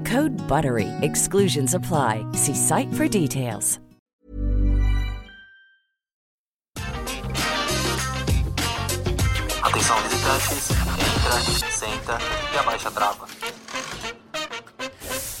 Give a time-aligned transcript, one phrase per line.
[0.00, 0.88] Code BUTTERY.
[1.02, 2.24] Exclusions apply.
[2.34, 3.78] See site for details.
[9.62, 12.18] Atenção visitantes, entra, senta
[12.54, 13.26] e abaixa a trava.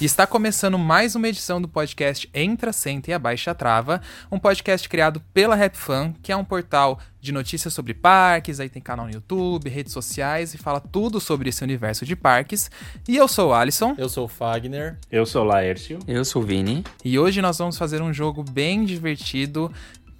[0.00, 4.00] E está começando mais uma edição do podcast Entra, Senta e Abaixa a Trava,
[4.32, 8.80] um podcast criado pela RapFan, que é um portal de notícias sobre parques, aí tem
[8.80, 12.70] canal no YouTube, redes sociais e fala tudo sobre esse universo de parques.
[13.06, 13.94] E eu sou o Alisson.
[13.98, 14.96] Eu sou o Fagner.
[15.12, 15.98] Eu sou o Laércio.
[16.08, 16.82] Eu sou o Vini.
[17.04, 19.70] E hoje nós vamos fazer um jogo bem divertido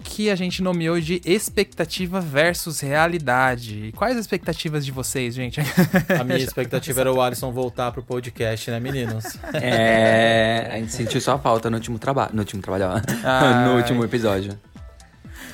[0.01, 3.85] que a gente nomeou de expectativa versus realidade.
[3.85, 5.61] E quais as expectativas de vocês, gente?
[6.19, 9.37] A minha expectativa era o Alisson voltar pro podcast, né, meninos?
[9.53, 13.01] É, a gente sentiu só falta no último trabalho, no último trabalho, ó.
[13.67, 14.57] no último episódio.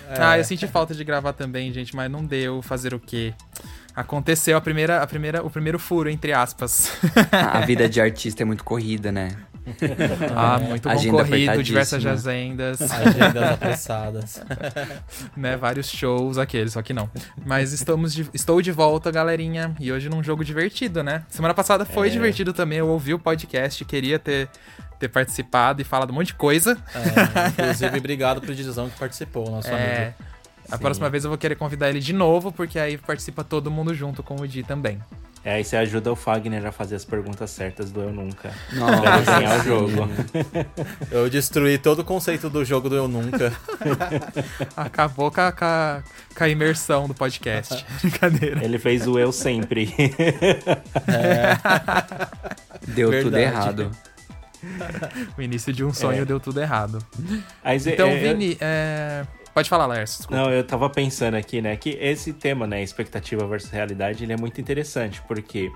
[0.09, 3.34] Ah, eu senti falta de gravar também, gente, mas não deu fazer o quê?
[3.94, 6.91] Aconteceu a primeira, a primeira, o primeiro furo, entre aspas.
[7.31, 9.36] A vida de artista é muito corrida, né?
[10.35, 14.41] Ah, muito concorrido, diversas agendas, Agendas apressadas.
[15.35, 15.57] né?
[15.57, 17.09] Vários shows, aqueles, só que não.
[17.45, 21.23] Mas estamos de- estou de volta, galerinha, e hoje num jogo divertido, né?
[21.29, 24.47] Semana passada foi divertido também, eu ouvi o podcast, queria ter,
[25.00, 26.77] ter participado e falado um monte de coisa.
[26.95, 30.13] É, inclusive, obrigado pro Dizão que participou, nosso É, amigo.
[30.72, 33.94] a próxima vez eu vou querer convidar ele de novo, porque aí participa todo mundo
[33.94, 35.00] junto com o Di também.
[35.47, 38.52] É, aí você ajuda o Fagner a fazer as perguntas certas do Eu Nunca.
[38.69, 40.09] Pra Nossa, desenhar o jogo.
[41.09, 43.53] Eu destruí todo o conceito do jogo do Eu Nunca.
[44.75, 46.03] Acabou com a, com a-
[46.38, 47.86] com a imersão do podcast.
[48.03, 48.62] Brincadeira.
[48.62, 49.86] Ele fez o Eu Sempre.
[52.86, 53.38] deu tudo Verdade.
[53.46, 53.91] errado.
[55.38, 56.25] O início de um sonho É.
[56.25, 57.00] deu tudo errado.
[57.63, 59.25] Aí você- Então, é, Vini, é,
[59.57, 60.35] pode falar, desculpa.
[60.35, 64.38] Não, eu tava pensando aqui, né, que esse tema, né, expectativa versus realidade, ele é
[64.38, 65.72] muito interessante, porque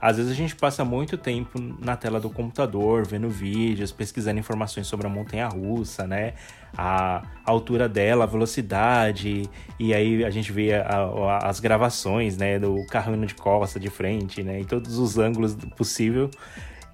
[0.00, 4.86] às vezes a gente passa muito tempo na tela do computador, vendo vídeos, pesquisando informações
[4.86, 6.34] sobre a montanha-russa, né,
[6.76, 12.58] a altura dela, a velocidade, e aí a gente vê a- a- as gravações, né,
[12.58, 16.28] do carro indo de costa, de frente, né, em todos os ângulos possível.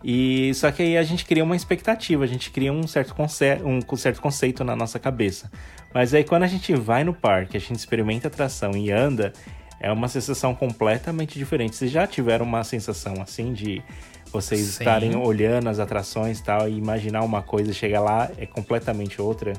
[0.02, 3.44] E só que aí a gente cria uma expectativa, a gente cria um certo, conce
[3.64, 5.50] um certo conceito na nossa cabeça.
[5.92, 9.32] Mas aí quando a gente vai no parque, a gente experimenta a atração e anda,
[9.80, 11.76] é uma sensação completamente diferente.
[11.76, 13.82] Vocês já tiveram uma sensação assim de
[14.32, 14.66] vocês Sim.
[14.68, 19.20] estarem olhando as atrações e tal e imaginar uma coisa e chegar lá é completamente
[19.20, 19.54] outra?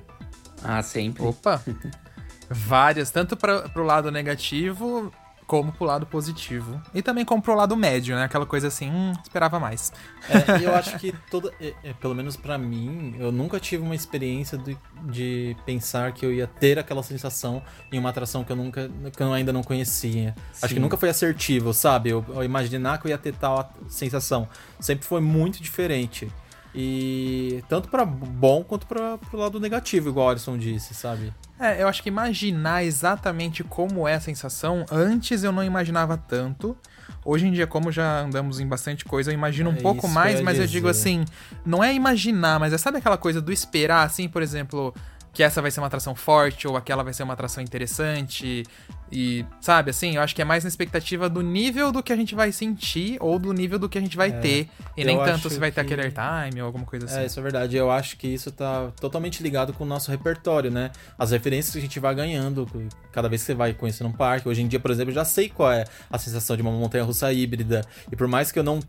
[0.64, 1.24] Ah, sempre.
[1.24, 1.62] Opa!
[2.50, 5.12] Várias, tanto para pro lado negativo
[5.50, 6.80] como pro lado positivo.
[6.94, 8.26] E também como pro lado médio, né?
[8.26, 9.92] Aquela coisa assim, hum, esperava mais.
[10.30, 11.52] É, e eu acho que toda.
[11.60, 16.24] é, é, pelo menos pra mim, eu nunca tive uma experiência de, de pensar que
[16.24, 18.92] eu ia ter aquela sensação em uma atração que eu nunca.
[19.12, 20.36] que eu ainda não conhecia.
[20.62, 20.80] Acho que Sim.
[20.82, 22.12] nunca foi assertivo, sabe?
[22.12, 24.48] Eu, eu imaginar que eu ia ter tal sensação.
[24.80, 26.32] Sempre foi muito diferente.
[26.74, 31.34] E tanto pra bom quanto pra, pro lado negativo, igual o Alisson disse, sabe?
[31.60, 36.78] É, eu acho que imaginar exatamente como é a sensação, antes eu não imaginava tanto.
[37.26, 40.14] Hoje em dia, como já andamos em bastante coisa, eu imagino um É pouco isso
[40.14, 40.78] mais, eu mas eu dizer.
[40.78, 41.26] digo assim,
[41.66, 44.94] não é imaginar, mas é sabe aquela coisa do esperar, assim, por exemplo,
[45.34, 48.64] que essa vai ser uma atração forte ou aquela vai ser uma atração interessante.
[49.12, 52.16] E, sabe, assim, eu acho que é mais na expectativa do nível do que a
[52.16, 54.70] gente vai sentir ou do nível do que a gente vai É, ter.
[54.96, 57.20] E nem tanto se vai ter que- aquele airtime ou alguma coisa assim.
[57.20, 57.76] É, isso é verdade.
[57.76, 60.92] Eu acho que isso tá totalmente ligado com o nosso repertório, né?
[61.18, 62.68] As referências que a gente vai ganhando
[63.12, 64.48] cada vez que você vai conhecendo um parque.
[64.48, 67.32] Hoje em dia, por exemplo, eu já sei qual é a sensação de uma montanha-russa
[67.34, 67.82] híbrida.
[68.12, 68.80] E por mais que eu não,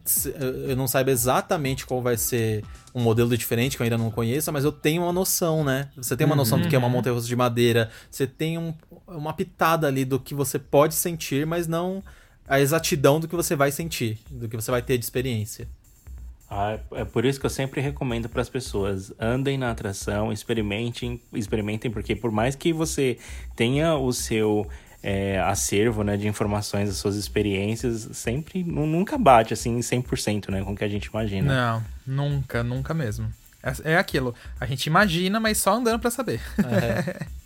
[0.69, 2.63] eu não saiba exatamente qual vai ser
[2.95, 5.89] um modelo diferente, que eu ainda não conheço, mas eu tenho uma noção, né?
[5.97, 7.89] Você tem uma noção do que é uma montanha-russa de madeira.
[8.11, 8.75] Você tem um-
[9.11, 12.03] uma pitada ali do que você pode sentir, mas não
[12.49, 15.69] a exatidão do que você vai sentir, do que você vai ter de experiência.
[16.51, 21.21] Ah, é por isso que eu sempre recomendo para as pessoas andem na atração, experimentem,
[21.33, 23.19] experimentem, porque por mais que você
[23.55, 24.69] tenha o seu
[25.01, 30.65] é, acervo né, de informações, as suas experiências, sempre nu- nunca bate assim 100% né,
[30.65, 31.55] com o que a gente imagina.
[31.55, 33.33] Não, nunca, nunca mesmo.
[33.63, 36.41] É, é aquilo, a gente imagina, mas só andando pra saber.
[36.59, 37.27] É.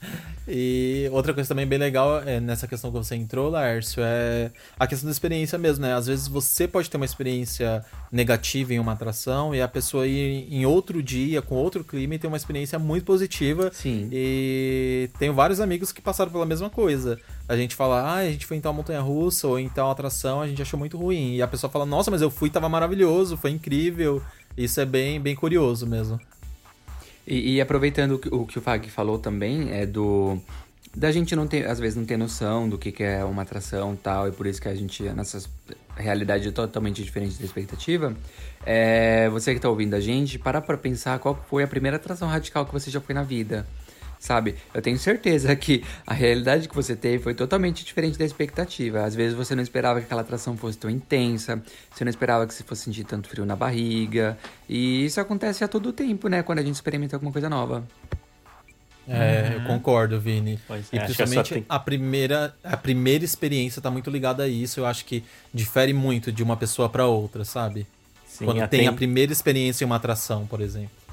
[0.46, 4.86] E outra coisa também bem legal é nessa questão que você entrou, Laércio, é a
[4.86, 5.94] questão da experiência mesmo, né?
[5.94, 10.46] Às vezes você pode ter uma experiência negativa em uma atração e a pessoa ir
[10.52, 13.70] em outro dia, com outro clima, e ter uma experiência muito positiva.
[13.72, 14.08] Sim.
[14.12, 17.18] E tenho vários amigos que passaram pela mesma coisa.
[17.48, 20.42] A gente fala, ah, a gente foi em tal montanha russa ou em tal atração,
[20.42, 21.36] a gente achou muito ruim.
[21.36, 24.22] E a pessoa fala, nossa, mas eu fui, tava maravilhoso, foi incrível.
[24.56, 26.20] Isso é bem, bem curioso mesmo.
[27.26, 30.38] E, e aproveitando o que, o Fag falou também, é do.
[30.96, 33.96] Da gente não ter, às vezes, não ter noção do que, que é uma atração
[33.96, 35.42] tal, e por isso que a gente, a nossa
[35.96, 38.14] realidade totalmente diferente da expectativa.
[38.64, 42.28] É, você que tá ouvindo a gente, para pra pensar qual foi a primeira atração
[42.28, 43.66] radical que você já foi na vida.
[44.18, 44.54] Sabe?
[44.72, 49.04] Eu tenho certeza que a realidade que você teve foi totalmente diferente da expectativa.
[49.04, 51.62] Às vezes você não esperava que aquela atração fosse tão intensa,
[51.94, 54.38] você não esperava que você fosse sentir tanto frio na barriga.
[54.68, 56.42] E isso acontece a todo tempo, né?
[56.42, 57.84] Quando a gente experimenta alguma coisa nova.
[59.06, 60.58] É, eu concordo, Vini.
[60.66, 64.80] Pois e é, principalmente tem- a primeira, a primeira experiência tá muito ligada a isso.
[64.80, 65.22] Eu acho que
[65.52, 67.86] difere muito de uma pessoa pra outra, sabe?
[68.26, 71.03] Sim, Quando tem a primeira experiência em uma atração, por exemplo.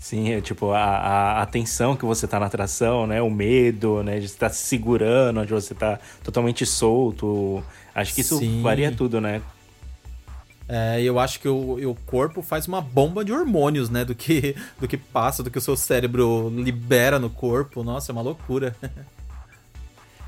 [0.00, 3.20] Sim, é tipo, a, a, a tensão que você tá na atração, né?
[3.20, 4.18] O medo, né?
[4.18, 7.62] De estar se segurando, onde você tá totalmente solto.
[7.94, 8.62] Acho que isso Sim.
[8.62, 9.42] varia tudo, né?
[10.66, 14.02] É, eu acho que o, o corpo faz uma bomba de hormônios, né?
[14.02, 17.84] Do que, do que passa, do que o seu cérebro libera no corpo.
[17.84, 18.74] Nossa, é uma loucura.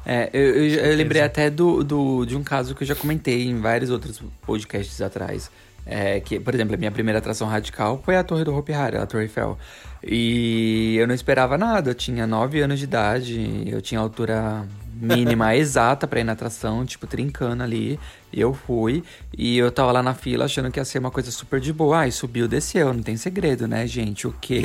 [0.04, 3.46] É, eu, eu, eu lembrei até do, do, de um caso que eu já comentei
[3.46, 5.48] em vários outros podcasts atrás.
[5.84, 8.96] É, que, por exemplo, a minha primeira atração radical foi a Torre do Hopi Hari,
[8.96, 9.58] a Torre Eiffel.
[10.02, 15.54] E eu não esperava nada, eu tinha 9 anos de idade, eu tinha altura mínima
[15.56, 17.98] exata pra ir na atração, tipo, trincando ali.
[18.32, 19.02] E eu fui,
[19.36, 21.98] e eu tava lá na fila achando que ia ser uma coisa super de boa.
[21.98, 24.26] Ai, subiu, desceu, não tem segredo, né, gente?
[24.26, 24.62] O quê?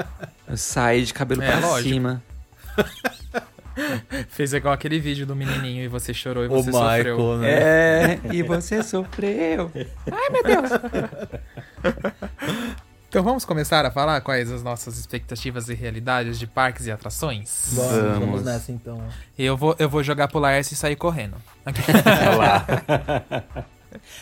[0.46, 1.88] eu saí de cabelo É, pra lógico.
[1.88, 2.22] cima.
[4.28, 7.16] Fez igual aquele vídeo do menininho e você chorou e O você sofreu.
[7.16, 7.50] Michael, né?
[7.50, 9.70] É, e você sofreu.
[10.10, 10.70] Ai, meu Deus.
[13.08, 17.70] Então vamos começar a falar quais as nossas expectativas e realidades de parques e atrações.
[17.72, 19.02] Vamos, vamos nessa então.
[19.38, 21.34] E eu vou, eu vou jogar pro Laércio e sair correndo.
[21.64, 22.66] Olha lá.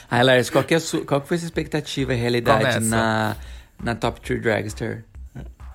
[0.08, 2.58] Ai, Lars, qual, que é a sua- qual que foi a sua expectativa e realidade
[2.60, 2.80] Começa.
[2.80, 3.36] na,
[3.82, 5.04] na Top Tree Dragster?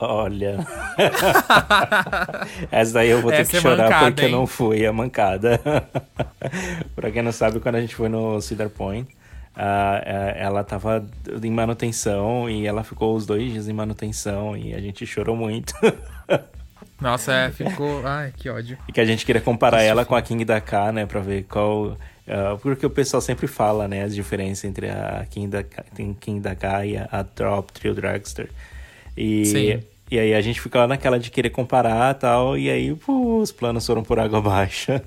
[0.01, 0.65] Olha.
[2.71, 4.31] Essa daí eu vou ter Essa que é chorar mancada, porque hein?
[4.31, 5.62] não fui, é mancada.
[6.95, 9.07] pra quem não sabe, quando a gente foi no Cedar Point,
[9.56, 11.06] eh, ela tava
[11.44, 15.74] em manutenção e ela ficou os dois dias em manutenção e a gente chorou muito.
[17.00, 18.05] Nossa, é, ficou.
[18.05, 18.77] Ai, que ódio.
[18.88, 21.05] E que a gente queria comparar ela com a King da K, né?
[21.05, 21.96] Pra ver qual.
[22.27, 24.03] ah, porque o pessoal sempre fala, né?
[24.03, 25.84] As diferenças entre a King da K,
[26.20, 28.50] King da K e a, a Drop Trio Dragster.
[29.17, 29.90] E, Sim.
[30.12, 32.58] E aí a gente ficava naquela de querer comparar e tal.
[32.58, 34.91] E aí, pô, os planos foram por água abaixo.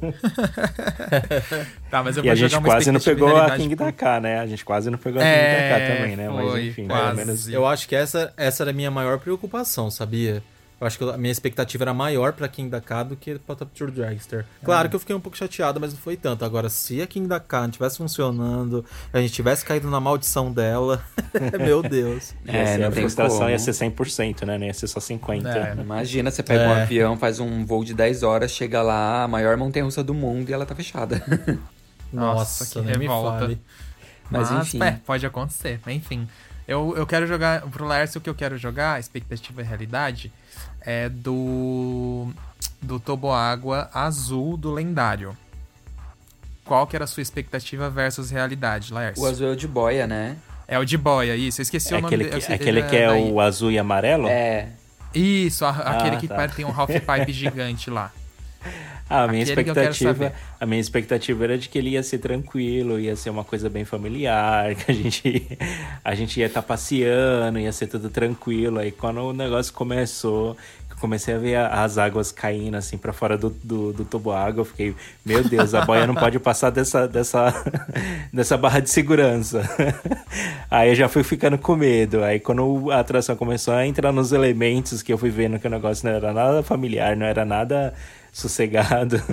[1.90, 4.40] Tá, mas eu e a gente quase não pegou a King K, né?
[4.40, 6.28] A gente quase não pegou a É, King da K também, né?
[6.28, 7.04] Mas foi, enfim, quase.
[7.04, 7.48] pelo menos.
[7.48, 10.42] Eu acho que essa, essa era a minha maior preocupação, sabia?
[10.84, 13.54] Eu acho que a minha expectativa era maior pra King da K do que pra
[13.54, 14.44] Top Tour Dragster.
[14.62, 16.44] Claro que eu fiquei um pouco chateado, mas não foi tanto.
[16.44, 20.52] Agora, se a King da K não tivesse funcionando, a gente tivesse caído na maldição
[20.52, 21.02] dela,
[21.58, 22.34] meu Deus.
[22.46, 23.50] É, não a frustração como.
[23.50, 24.58] ia ser 100%, né?
[24.58, 25.46] Não ia ser só 50%.
[25.46, 25.80] É.
[25.80, 26.82] Imagina, você pega um É.
[26.82, 30.52] avião, faz um voo de 10 horas, chega lá, a maior montanha-russa do mundo e
[30.52, 31.24] ela tá fechada.
[32.12, 33.38] Nossa, Nossa, que nem me revolta.
[33.38, 33.60] fale.
[34.30, 34.82] Mas, enfim.
[34.82, 35.80] é, pode acontecer.
[35.86, 36.28] Enfim,
[36.68, 40.32] eu, eu quero jogar pro Laércio o que eu quero jogar, expectativa e realidade,
[40.84, 42.28] é do
[42.80, 45.36] do toboágua azul do lendário.
[46.64, 49.22] Qual que era a sua expectativa versus realidade, Laércio?
[49.22, 50.36] O azul é o de boia, né?
[50.66, 51.60] É o de boia, isso.
[51.60, 52.40] Eu esqueci É o nome aquele, dele.
[52.46, 53.30] que, aquele ele que é daí.
[53.32, 54.26] o azul e amarelo?
[54.28, 54.68] É.
[55.14, 56.34] Isso, a- aquele que tá.
[56.36, 58.10] pare- tem um half pipe gigante lá.
[59.08, 60.32] Ah, a minha Aquele que expectativa, saber.
[60.58, 63.84] a minha expectativa era de que ele ia ser tranquilo, ia ser uma coisa bem
[63.84, 65.58] familiar, que a gente,
[66.02, 68.78] a gente ia estar passeando, ia ser tudo tranquilo.
[68.78, 70.56] Aí quando o negócio começou,
[70.88, 74.32] que eu comecei a ver as águas caindo assim pra fora do, do, do tubo
[74.32, 74.94] água, eu fiquei,
[75.24, 77.52] meu Deus, a boia não pode passar dessa, dessa,
[78.32, 79.62] dessa barra de segurança.
[80.70, 82.24] Aí eu já fui ficando com medo.
[82.24, 85.70] Aí quando a atração começou a entrar nos elementos, que eu fui vendo que o
[85.70, 87.92] negócio não era nada familiar, não era nada
[88.34, 89.22] sossegado.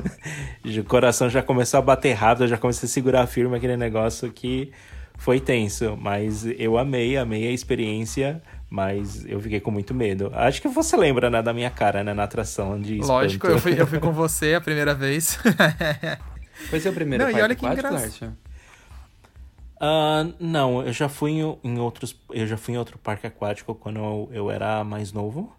[0.64, 4.32] O coração já começou a bater rápido, eu já comecei a segurar firme aquele negócio
[4.32, 4.72] que
[5.18, 5.98] foi tenso.
[6.00, 10.32] Mas eu amei, amei a experiência, mas eu fiquei com muito medo.
[10.36, 13.12] Acho que você lembra, né, da minha cara, né, na atração de espanto.
[13.12, 15.40] Lógico, eu fui, eu fui com você a primeira vez.
[16.70, 18.04] Foi seu primeiro Não, e parque olha que aquático, engraçado.
[18.04, 18.38] Lárcio?
[19.80, 22.16] Ah, não, eu já fui em, em outros.
[22.30, 25.52] Eu já fui em outro parque aquático quando eu, eu era mais novo.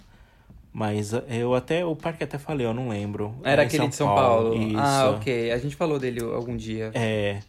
[0.72, 1.84] Mas ah, eu até.
[1.84, 3.34] O parque até falei, eu não lembro.
[3.44, 4.54] Era em aquele de São Paulo.
[4.56, 4.78] Isso.
[4.78, 5.52] Ah, ok.
[5.52, 6.90] A gente falou dele algum dia.
[6.94, 7.40] É.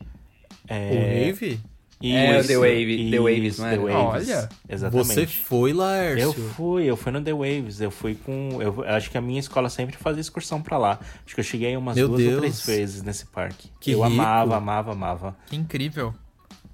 [0.70, 1.26] O É.
[1.32, 1.60] Wave?
[2.06, 3.78] É, o isso, The Wave- The Waves, isso, não The?
[3.78, 5.08] Waves, Olha, Exatamente.
[5.08, 6.22] Você foi, Laércio?
[6.22, 8.62] Eu fui, eu fui no The Waves, eu fui com.
[8.62, 11.00] Eu acho que a minha escola sempre fazia excursão pra lá.
[11.26, 12.40] Acho que eu cheguei umas Meu duas ou Deus.
[12.42, 13.70] três vezes nesse parque.
[13.80, 14.22] Que eu rico.
[14.22, 15.38] amava, amava, amava.
[15.48, 16.14] Que incrível.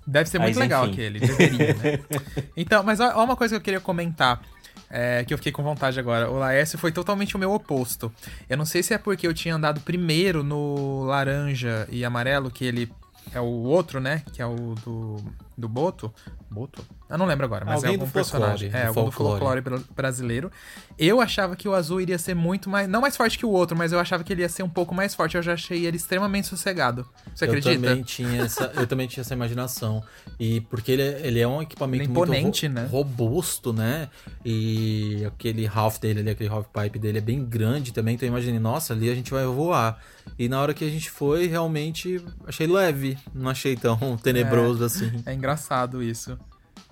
[0.08, 0.94] Deve ser muito Mas, legal enfim.
[0.94, 2.00] aquele, deveria, né?
[2.58, 4.42] Então, mas ó, ó uma coisa que eu queria comentar,
[4.90, 6.30] é, que eu fiquei com vontade agora.
[6.30, 8.12] O Laércio foi totalmente o meu oposto.
[8.50, 12.66] Eu não sei se é porque eu tinha andado primeiro no laranja e amarelo, que
[12.66, 12.92] ele
[13.34, 14.24] é o outro, né?
[14.34, 15.18] Que é o do,
[15.58, 16.14] do Boto.
[16.50, 16.84] Boto?
[17.10, 18.70] Eu não lembro agora, mas Alguém é do algum folclore, personagem.
[18.72, 19.40] É, do algum do folclore.
[19.40, 20.52] folclore bra- brasileiro.
[20.98, 22.88] Eu achava que o azul iria ser muito mais.
[22.88, 24.94] Não mais forte que o outro, mas eu achava que ele ia ser um pouco
[24.94, 25.36] mais forte.
[25.36, 27.08] Eu já achei ele extremamente sossegado.
[27.34, 27.74] Você acredita?
[27.74, 30.04] Eu também tinha essa, eu também tinha essa imaginação.
[30.40, 32.86] E porque ele é, ele é um equipamento Ele é muito imponente, ro- né?
[32.92, 34.08] robusto, né?
[34.46, 38.16] E aquele half dele ali, aquele half pipe dele é bem grande também.
[38.16, 40.00] Então eu imaginei, nossa, ali a gente vai voar.
[40.38, 43.18] E na hora que a gente foi, realmente achei leve.
[43.34, 45.24] Não achei tão tenebroso assim.
[45.26, 46.38] É engraçado isso.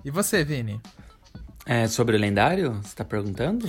[0.04, 0.80] E você, Vini?
[1.66, 2.80] É sobre o lendário?
[2.84, 3.68] Você tá perguntando?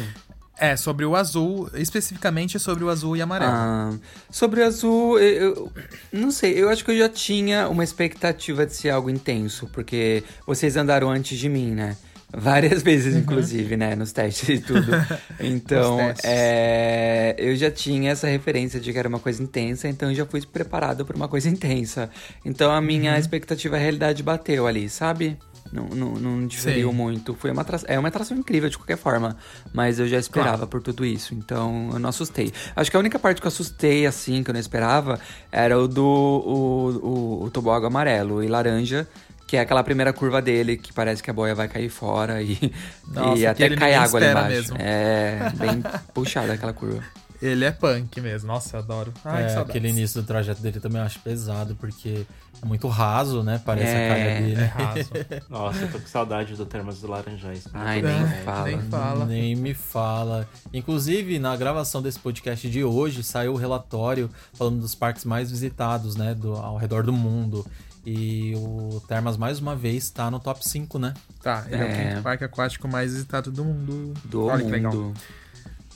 [0.57, 3.53] É, sobre o azul, especificamente sobre o azul e amarelo.
[3.53, 3.95] Ah,
[4.29, 5.73] sobre o azul, eu, eu
[6.13, 10.25] não sei, eu acho que eu já tinha uma expectativa de ser algo intenso, porque
[10.45, 11.97] vocês andaram antes de mim, né?
[12.37, 13.95] Várias vezes, inclusive, né?
[13.95, 14.93] Nos testes e tudo.
[15.41, 20.15] Então, é, eu já tinha essa referência de que era uma coisa intensa, então eu
[20.17, 22.11] já fui preparado para uma coisa intensa.
[22.45, 25.39] Então a minha expectativa e a realidade bateu ali, sabe?
[25.73, 26.97] Não, não, não diferiu Sei.
[26.97, 27.35] muito.
[27.35, 29.37] Foi uma atração, é uma atração incrível de qualquer forma,
[29.73, 32.53] mas eu já esperava por tudo isso, então eu não assustei.
[32.75, 35.21] Acho que a única parte que eu assustei, assim, que eu não esperava,
[35.53, 39.07] era o do o, o, o toboágua amarelo e laranja,
[39.47, 42.73] que é aquela primeira curva dele, que parece que a boia vai cair fora e,
[43.07, 44.49] Nossa, e até cai água ali embaixo.
[44.51, 44.77] mesmo.
[44.79, 45.83] É bem
[46.13, 47.03] puxada aquela curva.
[47.40, 48.49] Ele é punk mesmo.
[48.49, 49.12] Nossa, eu adoro.
[49.25, 49.71] Ai, que é, saudades.
[49.71, 52.26] aquele início do trajeto dele também eu acho pesado, porque
[52.61, 53.61] é muito raso, né?
[53.64, 54.61] Parece É, a cara dele.
[54.61, 55.11] É raso.
[55.49, 57.64] Nossa, eu tô com saudade do Termas dos Laranjais.
[57.73, 58.64] Ai, É, nem fala.
[58.66, 59.25] Nem fala.
[59.26, 60.49] Nem me fala.
[60.73, 66.16] Inclusive, na gravação desse podcast de hoje, saiu o relatório falando dos parques mais visitados,
[66.16, 66.35] né?
[66.35, 67.64] Do, ao redor do mundo.
[68.07, 71.12] E o Termas, mais uma vez, tá no top 5, né?
[71.42, 72.09] Tá, ele é, o É.
[72.11, 74.14] quinto parque aquático mais visitado do mundo.
[74.25, 75.12] Do Olha que legal.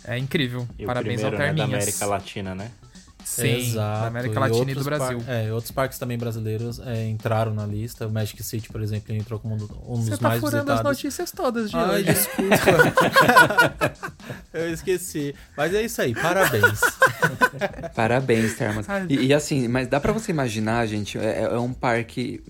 [0.04, 0.66] É incrível.
[0.78, 1.82] E Parabéns primeiro, ao né, da Terminhas.
[1.82, 2.70] América Latina, né?
[3.24, 4.00] Sim, Exato.
[4.02, 5.20] da América Latina e do outros Brasil.
[5.20, 8.06] par- é, outros parques também brasileiros é, entraram na lista.
[8.06, 10.70] O Magic City, por exemplo, entrou como um do- um Você dos tá mais furando
[10.72, 10.98] as visitados.
[10.98, 12.56] notícias todas de Ai, desculpa.
[14.52, 15.34] Eu esqueci.
[15.56, 16.80] Mas é isso aí, parabéns.
[17.94, 18.88] Parabéns, Termas.
[18.88, 19.06] Ai.
[19.08, 22.42] E, e assim, mas dá pra você imaginar, gente, é, é um parque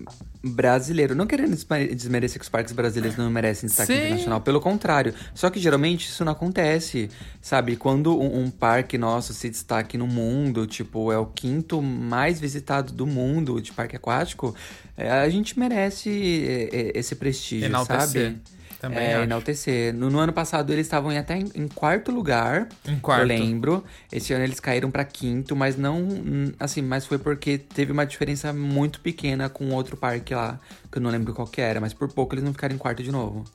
[0.43, 1.15] brasileiro.
[1.15, 3.99] Não querendo desme- desmerecer que os parques brasileiros não merecem destaque Sim.
[3.99, 5.13] internacional, pelo contrário.
[5.33, 7.09] Só que geralmente isso não acontece,
[7.41, 7.75] sabe?
[7.75, 12.91] Quando um, um parque nosso se destaque no mundo, tipo, é o quinto mais visitado
[12.93, 14.55] do mundo de parque aquático,
[14.97, 16.09] é, a gente merece
[16.47, 17.99] é, é, esse prestígio, Enaltecer.
[18.01, 18.41] sabe?
[18.79, 19.23] Também é, acho.
[19.23, 19.93] enaltecer.
[19.93, 22.67] No, no ano passado eles estavam em- até em, em quarto lugar.
[22.85, 23.21] Em quarto.
[23.21, 23.81] Eu lembro.
[24.11, 26.01] Esse ano eles caíram pra quinto, mas não.
[26.01, 30.59] hum, Assim, mas foi porque teve uma diferença muito pequena com outro parque lá,
[30.91, 33.01] que eu não lembro qual que era, mas por pouco eles não ficaram em quarto
[33.01, 33.45] de novo.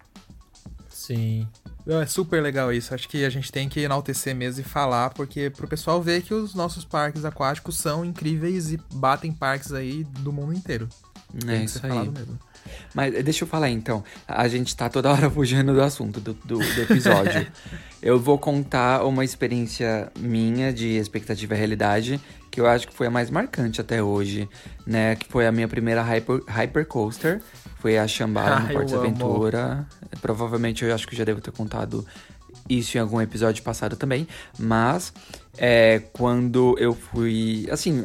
[1.08, 1.48] Sim.
[1.86, 2.94] É super legal isso.
[2.94, 6.34] Acho que a gente tem que enaltecer mesmo e falar, porque pro pessoal ver que
[6.34, 10.86] os nossos parques aquáticos são incríveis e batem parques aí do mundo inteiro.
[11.34, 12.10] É Tem que isso aí.
[12.10, 12.38] mesmo.
[12.94, 14.04] Mas eh, deixa eu falar então.
[14.26, 17.46] A gente tá toda hora fugindo do assunto do, do, do episódio.
[18.02, 22.20] eu vou contar uma experiência minha de expectativa e realidade,
[22.58, 24.48] que eu acho que foi a mais marcante até hoje,
[24.84, 25.14] né?
[25.14, 27.40] Que foi a minha primeira hyper, hypercoaster.
[27.76, 28.96] Foi a Shambhala Ah, no Porto.
[28.96, 29.86] Aventura.
[30.20, 32.04] Provavelmente eu acho que já devo ter contado
[32.68, 34.26] isso em algum episódio passado também,
[34.58, 35.12] mas
[35.56, 37.68] é, quando eu fui.
[37.70, 38.04] Assim,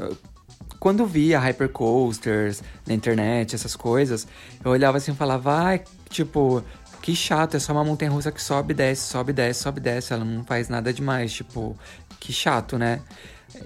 [0.79, 4.27] quando via hypercoasters na internet, essas coisas,
[4.63, 6.63] eu olhava assim e falava, ai, tipo,
[7.01, 10.24] que chato, é só uma montanha russa que sobe, desce, sobe, desce, sobe, desce, ela
[10.24, 11.75] não faz nada demais, tipo,
[12.19, 13.01] que chato, né?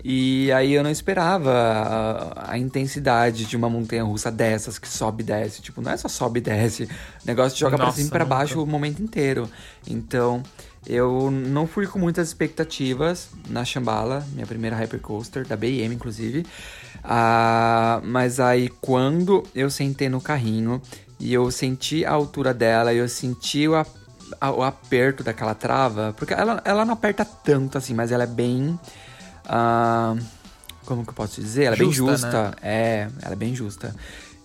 [0.04, 5.24] E aí eu não esperava a, a, intensidade de uma montanha russa dessas que sobe
[5.24, 5.62] e desce.
[5.62, 6.84] Tipo, não é só sobe e desce.
[6.84, 6.90] O
[7.26, 8.36] negócio joga Nossa, pra cima e pra nunca.
[8.36, 9.50] baixo o momento inteiro.
[9.88, 10.44] Então,
[10.86, 16.46] eu não fui com muitas expectativas na Shambhala, minha primeira hypercoaster, da BM, inclusive.
[17.04, 20.82] Ah, mas aí, quando eu sentei no carrinho
[21.20, 26.34] e eu senti a altura dela, eu senti o, a, o aperto daquela trava, porque
[26.34, 28.80] ela, ela não aperta tanto assim, mas ela é bem
[29.48, 30.22] Uh,
[30.86, 31.66] como que eu posso dizer?
[31.66, 32.50] Ela é bem justa.
[32.50, 32.56] Né?
[32.62, 33.96] É, ela é bem justa.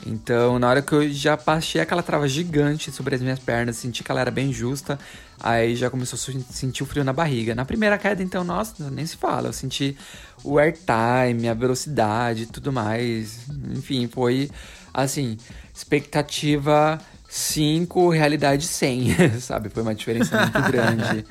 [0.05, 4.03] Então, na hora que eu já passei aquela trava gigante sobre as minhas pernas, senti
[4.03, 4.99] que ela era bem justa,
[5.39, 7.55] aí já começou a sentir o frio na barriga.
[7.55, 9.49] Na primeira queda, então, nossa, nem se fala.
[9.49, 9.97] Eu senti
[10.43, 13.43] o airtime, a velocidade e tudo mais.
[13.71, 14.51] Enfim, foi,
[14.93, 15.37] assim,
[15.73, 16.99] expectativa
[17.35, 19.71] 5, realidade 100, sabe?
[19.71, 21.25] Foi uma diferença muito grande.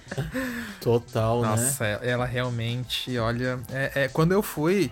[0.81, 1.67] Total, Nossa, né?
[1.67, 3.59] Nossa, ela realmente, olha.
[3.71, 4.91] É, é, quando eu fui,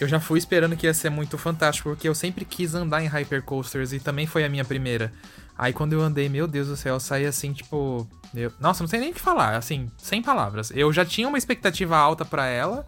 [0.00, 3.06] eu já fui esperando que ia ser muito fantástico, porque eu sempre quis andar em
[3.06, 5.12] hypercoasters e também foi a minha primeira.
[5.58, 8.08] Aí quando eu andei, meu Deus do céu, eu saí assim, tipo.
[8.34, 8.50] Eu...
[8.58, 10.72] Nossa, não sei nem o que falar, assim, sem palavras.
[10.74, 12.86] Eu já tinha uma expectativa alta para ela.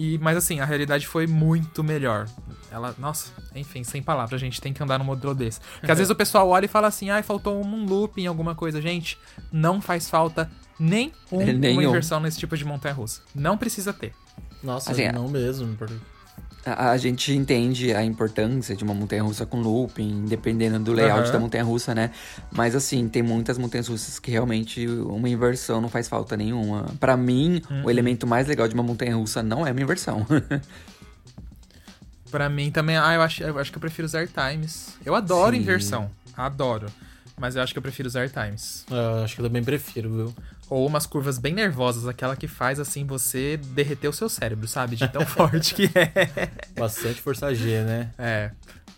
[0.00, 2.26] E, mas assim, a realidade foi muito melhor.
[2.72, 5.60] Ela, nossa, enfim, sem palavras, a gente tem que andar num modelo desse.
[5.78, 8.26] Porque às vezes o pessoal olha e fala assim, ai, ah, faltou um loop em
[8.26, 8.80] alguma coisa.
[8.80, 9.18] Gente,
[9.52, 13.20] não faz falta nem um, uma inversão nesse tipo de montanha-russa.
[13.34, 14.14] Não precisa ter.
[14.62, 15.76] Nossa, assim, não mesmo.
[16.64, 21.26] A, a, gente entende a importância de uma montanha russa com looping, dependendo do layout
[21.26, 21.32] uhum.
[21.32, 22.10] da montanha russa, né?
[22.52, 26.86] Mas assim, tem muitas montanhas russas que realmente uma inversão não faz falta nenhuma.
[27.00, 27.84] Para mim, uhum.
[27.84, 30.26] o elemento mais legal de uma montanha russa não é uma inversão.
[32.30, 34.96] para mim também, ah, eu acho, eu acho que eu prefiro os airtimes.
[35.04, 35.62] Eu adoro Sim.
[35.62, 36.86] inversão, adoro.
[37.38, 38.84] Mas eu acho que eu prefiro os airtimes.
[38.90, 40.34] Eu acho que eu também prefiro, viu?
[40.70, 44.94] Ou umas curvas bem nervosas, aquela que faz assim você derreter o seu cérebro, sabe?
[44.94, 46.48] De tão forte que é.
[46.78, 48.10] Bastante força G, né?
[48.16, 48.52] É.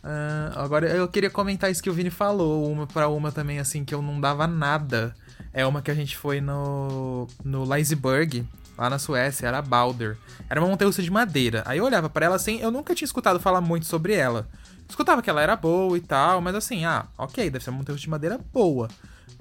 [0.05, 3.85] Uh, agora eu queria comentar isso que o Vini falou, uma para uma também, assim,
[3.85, 5.15] que eu não dava nada.
[5.53, 10.19] É uma que a gente foi no, no Leisberg, lá na Suécia, era a Balder.
[10.51, 11.63] Era uma montanha de madeira.
[11.65, 14.47] Aí eu olhava para ela assim, eu nunca tinha escutado falar muito sobre ela.
[14.89, 17.99] Escutava que ela era boa e tal, mas assim, ah, ok, deve ser uma montanha
[17.99, 18.89] de madeira boa.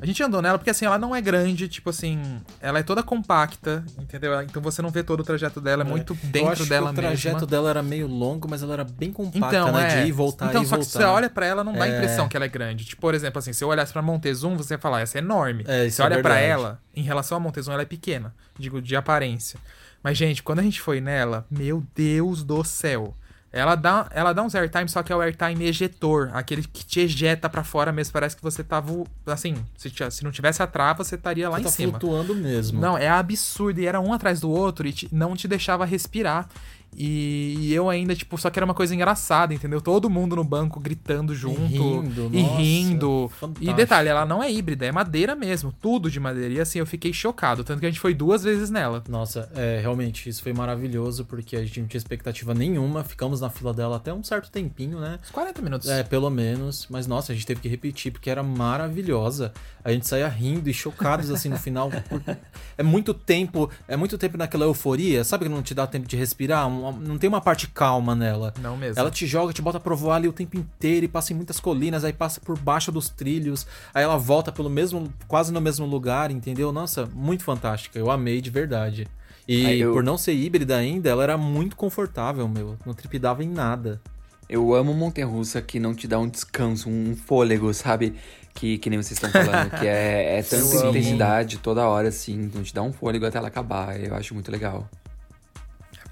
[0.01, 2.19] A gente andou nela porque assim, ela não é grande, tipo assim,
[2.59, 4.41] ela é toda compacta, entendeu?
[4.41, 5.89] Então você não vê todo o trajeto dela, é, é.
[5.89, 7.47] muito dentro Eu acho dela que o trajeto mesma.
[7.47, 9.99] dela era meio longo, mas ela era bem compacta, então, né?
[9.99, 10.01] É.
[10.01, 10.91] De ir, voltar então, e só voltar.
[10.91, 11.95] que você olha para ela, não dá a é.
[11.95, 12.83] impressão que ela é grande.
[12.83, 15.63] Tipo, por exemplo, assim, se eu olhasse pra Montezum, você ia falar, essa é enorme.
[15.67, 18.95] É, você é olha para ela, em relação a Montezum, ela é pequena, digo, de
[18.95, 19.59] aparência.
[20.01, 23.15] Mas, gente, quando a gente foi nela, meu Deus do céu.
[23.53, 27.01] Ela dá, ela dá uns airtime, só que é o airtime ejetor, aquele que te
[27.01, 28.13] ejeta para fora mesmo.
[28.13, 29.03] Parece que você tava.
[29.25, 31.91] Assim, se, se não tivesse a trava, você estaria lá você em tá cima.
[31.99, 32.79] flutuando mesmo.
[32.79, 33.79] Não, é absurdo.
[33.81, 36.47] E era um atrás do outro e te, não te deixava respirar.
[36.95, 39.79] E, e, eu ainda, tipo, só que era uma coisa engraçada, entendeu?
[39.79, 41.61] Todo mundo no banco gritando junto.
[41.61, 42.29] E rindo.
[42.33, 43.31] E, nossa, rindo.
[43.61, 45.73] e detalhe, ela não é híbrida, é madeira mesmo.
[45.81, 46.53] Tudo de madeira.
[46.53, 47.63] E assim, eu fiquei chocado.
[47.63, 49.03] Tanto que a gente foi duas vezes nela.
[49.07, 53.03] Nossa, é, realmente, isso foi maravilhoso, porque a gente não tinha expectativa nenhuma.
[53.03, 55.17] Ficamos na fila dela até um certo tempinho, né?
[55.23, 55.89] Uns 40 minutos.
[55.89, 56.87] É, pelo menos.
[56.89, 59.53] Mas nossa, a gente teve que repetir, porque era maravilhosa.
[59.83, 61.89] A gente saía rindo e chocados assim no final.
[62.77, 66.15] é muito tempo, é muito tempo naquela euforia, sabe que não te dá tempo de
[66.15, 66.67] respirar?
[66.89, 68.53] Não tem uma parte calma nela.
[68.61, 68.99] Não mesmo.
[68.99, 71.59] Ela te joga, te bota pra voar ali o tempo inteiro e passa em muitas
[71.59, 75.85] colinas, aí passa por baixo dos trilhos, aí ela volta pelo mesmo, quase no mesmo
[75.85, 76.71] lugar, entendeu?
[76.71, 77.99] Nossa, muito fantástica.
[77.99, 79.07] Eu amei de verdade.
[79.47, 79.93] E eu...
[79.93, 82.77] por não ser híbrida ainda, ela era muito confortável, meu.
[82.85, 84.01] Não tripidava em nada.
[84.47, 88.15] Eu amo montanha russa que não te dá um descanso, um fôlego, sabe?
[88.53, 92.61] Que, que nem vocês estão falando, que é, é tanta intensidade toda hora, assim, não
[92.61, 93.97] te dá um fôlego até ela acabar.
[93.97, 94.89] Eu acho muito legal.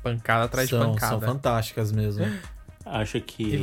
[0.03, 1.11] Pancada atrás são, de pancada.
[1.11, 2.25] São fantásticas mesmo.
[2.85, 3.59] Acho que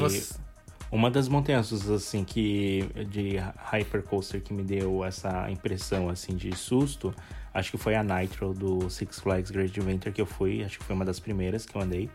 [0.90, 3.37] uma das montanhas assim que de
[3.72, 7.12] hypercoaster que me deu essa impressão assim de susto,
[7.53, 10.85] acho que foi a Nitro do Six Flags Great Adventure que eu fui, acho que
[10.85, 12.09] foi uma das primeiras que eu andei.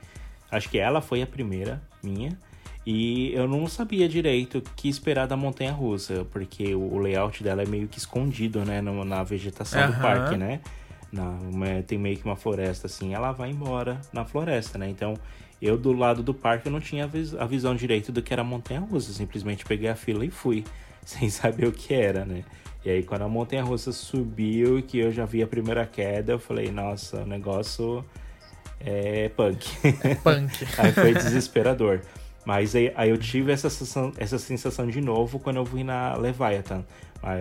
[0.50, 2.38] Acho que ela foi a primeira minha.
[2.86, 7.62] E eu não sabia direito o que esperar da montanha russa, porque o layout dela
[7.62, 9.92] é meio que escondido, né, na vegetação uhum.
[9.92, 10.62] do parque, né?
[11.12, 14.90] Na, uma, tem meio que uma floresta assim, ela vai embora na floresta, né?
[14.90, 15.16] Então,
[15.62, 18.34] eu do lado do parque eu não tinha a, vis, a visão direito do que
[18.34, 20.64] era montanha russa, simplesmente peguei a fila e fui.
[21.06, 22.44] sem saber o que era, né?
[22.84, 26.34] E aí quando a montanha russa subiu e que eu já vi a primeira queda,
[26.34, 28.04] eu falei, nossa, o negócio
[28.80, 29.68] é punk.
[30.24, 30.66] Punk.
[30.78, 32.02] aí foi desesperador.
[32.44, 36.16] Mas aí, aí, eu tive essa sensação, essa sensação de novo quando eu fui na
[36.16, 36.84] Leviathan,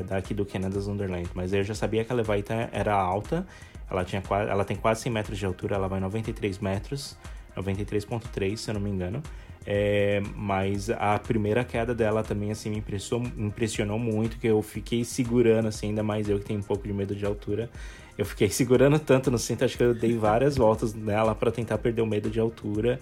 [0.07, 1.29] daqui do Canada's Wonderland.
[1.35, 3.47] Mas eu já sabia que a Leviathan era alta,
[3.91, 7.17] ela, tinha, ela tem quase 100 metros de altura, ela vai 93 metros,
[7.57, 9.23] 93.3 se eu não me engano.
[9.67, 15.05] É, mas a primeira queda dela também assim me impressionou, impressionou muito, que eu fiquei
[15.05, 17.69] segurando assim, ainda mais eu que tenho um pouco de medo de altura.
[18.17, 21.79] Eu fiquei segurando tanto no cinto, acho que eu dei várias voltas nela para tentar
[21.79, 22.99] perder o medo de altura.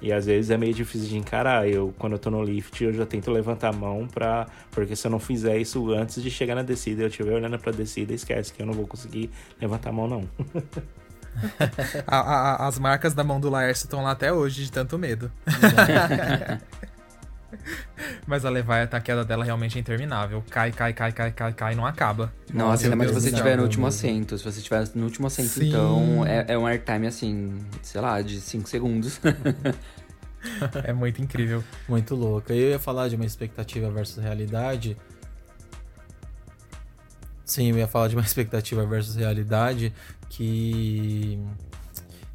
[0.00, 1.68] E às vezes é meio difícil de encarar.
[1.68, 4.46] Eu, quando eu tô no lift, eu já tento levantar a mão pra.
[4.70, 7.72] Porque se eu não fizer isso antes de chegar na descida, eu estiver olhando pra
[7.72, 9.30] descida, esquece que eu não vou conseguir
[9.60, 10.28] levantar a mão, não.
[12.06, 15.30] a, a, as marcas da mão do Laércio estão lá até hoje, de tanto medo.
[18.26, 20.44] Mas a Leviathan, a queda dela realmente é interminável.
[20.50, 22.32] Cai, cai, cai, cai, cai, cai, não acaba.
[22.52, 24.36] Nossa, ainda mais se você estiver no último assento.
[24.36, 25.68] Se você estiver no último assento, Sim.
[25.68, 29.20] então é, é um airtime assim, sei lá, de 5 segundos.
[30.84, 31.64] é muito incrível.
[31.88, 32.52] Muito louco.
[32.52, 34.96] Eu ia falar de uma expectativa versus realidade.
[37.44, 39.92] Sim, eu ia falar de uma expectativa versus realidade
[40.28, 41.38] que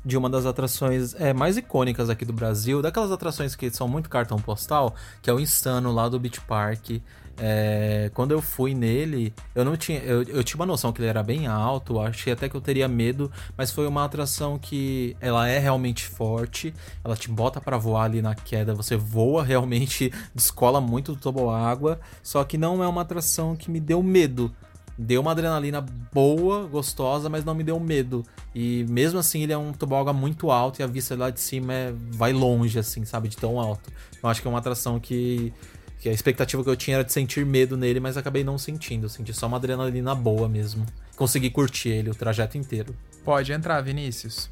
[0.05, 4.09] de uma das atrações é, mais icônicas aqui do Brasil, daquelas atrações que são muito
[4.09, 7.01] cartão postal, que é o Insano lá do Beach Park.
[7.35, 9.99] É, quando eu fui nele, eu não tinha.
[9.99, 12.87] Eu, eu, tinha uma noção que ele era bem alto, achei até que eu teria
[12.87, 18.03] medo, mas foi uma atração que ela é realmente forte, ela te bota para voar
[18.03, 23.01] ali na queda, você voa realmente, descola muito do toboágua, só que não é uma
[23.01, 24.53] atração que me deu medo
[24.97, 25.81] deu uma adrenalina
[26.13, 28.23] boa, gostosa, mas não me deu medo.
[28.53, 31.73] E mesmo assim, ele é um toboágua muito alto e a vista lá de cima
[31.73, 33.27] é, vai longe, assim, sabe?
[33.27, 33.91] De tão alto.
[34.21, 35.51] Eu acho que é uma atração que,
[35.99, 39.05] que a expectativa que eu tinha era de sentir medo nele, mas acabei não sentindo.
[39.05, 40.85] Eu senti só uma adrenalina boa mesmo.
[41.15, 42.95] Consegui curtir ele o trajeto inteiro.
[43.23, 44.49] Pode entrar, Vinícius.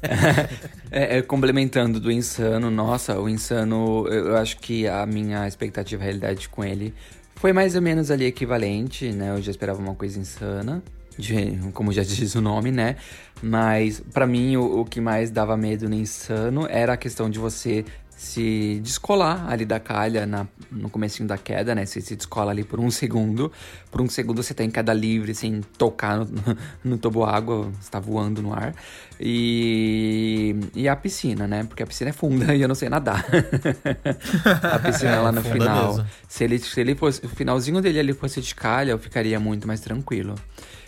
[0.90, 6.00] é, é, complementando do Insano, nossa, o Insano, eu, eu acho que a minha expectativa,
[6.02, 6.94] a realidade com ele
[7.42, 9.30] foi mais ou menos ali equivalente, né?
[9.30, 10.80] Eu já esperava uma coisa insana,
[11.18, 12.94] de, como já diz o nome, né?
[13.42, 17.40] Mas para mim o, o, que mais dava medo no insano era a questão de
[17.40, 17.84] você
[18.22, 21.84] se descolar ali da calha na, no comecinho da queda, né?
[21.84, 23.50] Você se descola ali por um segundo.
[23.90, 26.26] Por um segundo você tá em queda livre, sem tocar no,
[26.84, 28.76] no tobo água, você tá voando no ar.
[29.18, 31.64] E, e a piscina, né?
[31.64, 33.26] Porque a piscina é funda e eu não sei nadar.
[34.72, 36.06] a piscina é, lá no final.
[36.28, 39.66] Se ele, se ele fosse, o finalzinho dele ali fosse de calha, eu ficaria muito
[39.66, 40.36] mais tranquilo.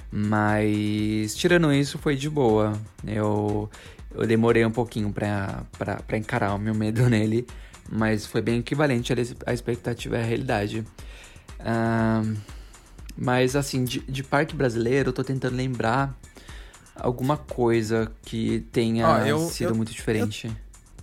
[0.08, 2.74] Mas tirando isso, foi de boa.
[3.04, 3.68] Eu
[4.14, 7.46] eu demorei um pouquinho pra, pra, pra encarar o meu medo nele,
[7.90, 9.12] mas foi bem equivalente
[9.46, 10.84] à expectativa e à realidade.
[11.60, 12.36] Uh,
[13.16, 16.18] mas assim, de, de, parque brasileiro, eu tô tentando lembrar
[16.96, 20.46] alguma coisa que tenha eu, sido eu, muito diferente.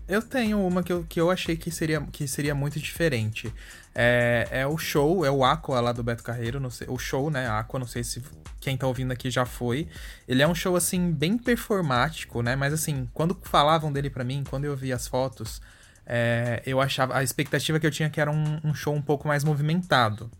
[0.08, 3.52] Eu, eu, tenho uma que eu, que eu achei que seria, que seria muito diferente.
[3.94, 7.30] É, é o show, é o Aqua lá do Beto Carreiro, não sei, o show,
[7.30, 8.24] né, Aqua, não sei se
[8.60, 9.88] quem tá ouvindo aqui já foi.
[10.28, 14.44] Ele é um show, assim, bem performático, né, mas assim, quando falavam dele para mim,
[14.50, 15.62] quando eu vi as fotos,
[16.06, 19.28] é, eu achava, a expectativa que eu tinha que era um, um show um pouco
[19.28, 20.32] mais movimentado,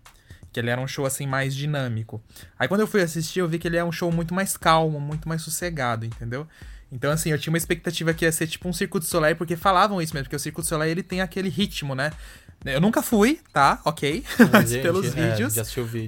[0.52, 2.22] que ele era um show assim mais dinâmico.
[2.58, 5.00] Aí quando eu fui assistir, eu vi que ele é um show muito mais calmo,
[5.00, 6.48] muito mais sossegado, entendeu?
[6.92, 9.56] Então assim, eu tinha uma expectativa que ia ser tipo um Circo de Soleil, porque
[9.56, 12.12] falavam isso mesmo, porque o Circo de Soleil ele tem aquele ritmo, né?
[12.64, 13.80] Eu nunca fui, tá?
[13.84, 14.24] Ok.
[14.52, 15.56] Mas gente, pelos é, vídeos,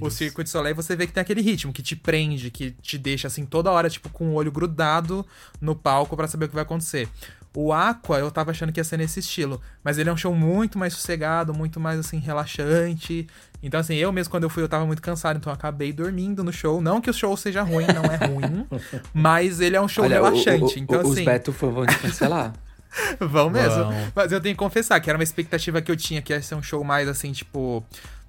[0.00, 2.96] o Circo de Soleil você vê que tem aquele ritmo que te prende, que te
[2.96, 5.26] deixa assim toda hora, tipo, com o olho grudado
[5.60, 7.08] no palco para saber o que vai acontecer.
[7.56, 10.34] O Aqua, eu tava achando que ia ser nesse estilo, mas ele é um show
[10.34, 13.28] muito mais sossegado, muito mais assim, relaxante.
[13.62, 16.42] Então, assim, eu mesmo quando eu fui, eu tava muito cansado, então eu acabei dormindo
[16.42, 16.80] no show.
[16.80, 18.66] Não que o show seja ruim, não é ruim,
[19.14, 20.62] mas ele é um show Olha, relaxante.
[20.62, 21.20] O, o, então, o, assim.
[21.20, 22.52] Os Beto vão te cancelar.
[23.20, 23.84] Vão mesmo.
[23.84, 24.12] Vão.
[24.14, 26.54] Mas eu tenho que confessar que era uma expectativa que eu tinha que ia ser
[26.54, 27.84] um show mais assim, tipo.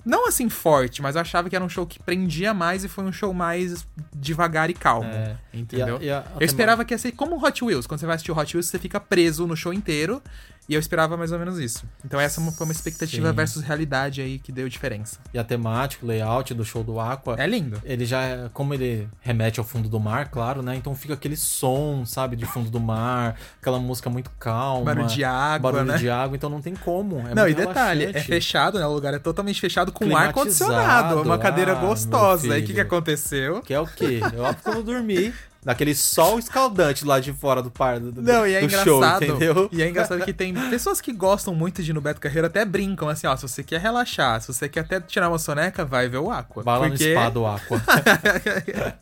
[0.05, 3.03] Não assim forte, mas eu achava que era um show que prendia mais e foi
[3.03, 5.09] um show mais devagar e calmo.
[5.09, 5.35] É.
[5.51, 5.97] Entendeu?
[5.99, 7.87] E a, e a, eu esperava que ia ser como Hot Wheels.
[7.87, 10.21] Quando você vai assistir o Hot Wheels, você fica preso no show inteiro.
[10.67, 11.83] E eu esperava mais ou menos isso.
[12.03, 13.35] Então essa é foi uma expectativa Sim.
[13.35, 15.19] versus realidade aí que deu diferença.
[15.33, 17.35] E a temática, o layout do show do Aqua.
[17.37, 17.81] É lindo.
[17.83, 20.75] Ele já, como ele remete ao fundo do mar, claro, né?
[20.75, 24.85] Então fica aquele som, sabe, de fundo do mar, aquela música muito calma.
[24.85, 25.97] Barulho de água, Barulho né?
[25.97, 27.19] de água, então não tem como.
[27.27, 28.85] É não, e detalhe, é fechado, né?
[28.85, 32.53] O lugar é totalmente fechado com ar condicionado, uma cadeira ah, gostosa.
[32.53, 33.61] Aí o que, que aconteceu?
[33.61, 34.19] Que é o quê?
[34.33, 34.75] Eu opto por
[35.65, 39.25] daquele sol escaldante lá de fora do par do, Não, e é do engraçado.
[39.25, 39.69] show, entendeu?
[39.71, 42.63] E é engraçado que tem pessoas que gostam muito de ir no Beto Carreiro até
[42.63, 46.07] brincam assim, ó, se você quer relaxar, se você quer até tirar uma soneca, vai
[46.07, 46.61] ver o Aqua.
[46.61, 47.13] Vai lá porque...
[47.13, 47.81] no spa do Aqua.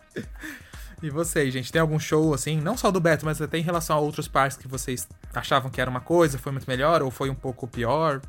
[1.01, 3.97] E vocês, gente, tem algum show assim, não só do Beto, mas até em relação
[3.97, 7.29] a outros parques que vocês achavam que era uma coisa, foi muito melhor ou foi
[7.29, 8.21] um pouco pior?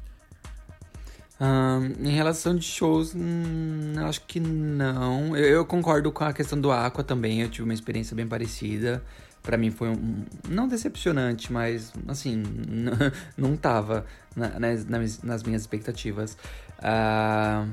[1.44, 5.36] Ahn, em relação de shows, hum, acho que não.
[5.36, 7.42] Eu, eu concordo com a questão do Aqua também.
[7.42, 9.02] Eu tive uma experiência bem parecida.
[9.42, 10.24] Pra mim foi um.
[10.48, 12.42] Não decepcionante, mas assim,
[13.36, 14.86] não tava na- nas,
[15.22, 16.36] nas- minhas expectativas.
[16.78, 17.66] Ah,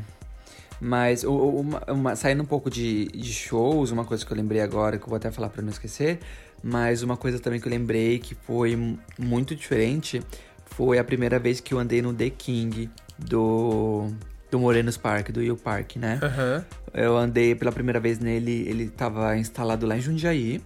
[0.82, 4.98] mas uma- uma- saindo um pouco de, de shows, uma coisa que eu lembrei agora,
[4.98, 6.20] que eu vou até falar pra não esquecer,
[6.62, 10.22] mas uma coisa também que eu lembrei que foi muito diferente
[10.66, 12.90] foi a primeira vez que eu andei no The King
[13.26, 14.08] do,
[14.50, 16.20] do Morenos Park, do Will Park, né?
[16.22, 16.66] Aham.
[16.94, 20.62] Eu andei pela primeira vez nele, ele tava instalado lá em Jundiaí.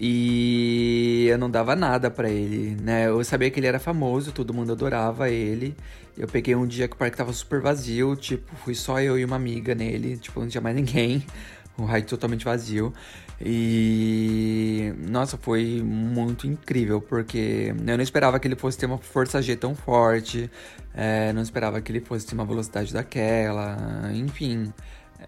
[0.00, 3.08] E eu não dava nada pra ele, né?
[3.08, 5.74] Eu sabia que ele era famoso, todo mundo adorava ele.
[6.16, 9.24] Eu peguei um dia que o parque tava super vazio, tipo, fui só eu e
[9.24, 11.24] uma amiga nele, tipo, não tinha mais ninguém.
[11.78, 12.92] O ride totalmente vazio.
[13.40, 19.40] E nossa, foi muito incrível, porque eu não esperava que ele fosse ter uma força
[19.40, 20.50] G tão forte,
[20.92, 24.72] é, não esperava que ele fosse ter uma velocidade daquela, enfim.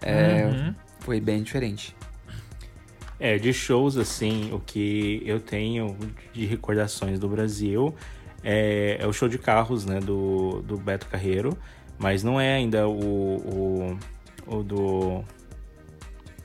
[0.01, 0.75] É, Uhum.
[0.99, 1.95] Foi bem diferente.
[3.19, 5.95] É, de shows, assim, o que eu tenho
[6.33, 7.93] de recordações do Brasil
[8.43, 11.57] é, é o show de carros, né, do, do Beto Carreiro,
[11.99, 13.97] mas não é ainda o,
[14.47, 15.23] o, o do,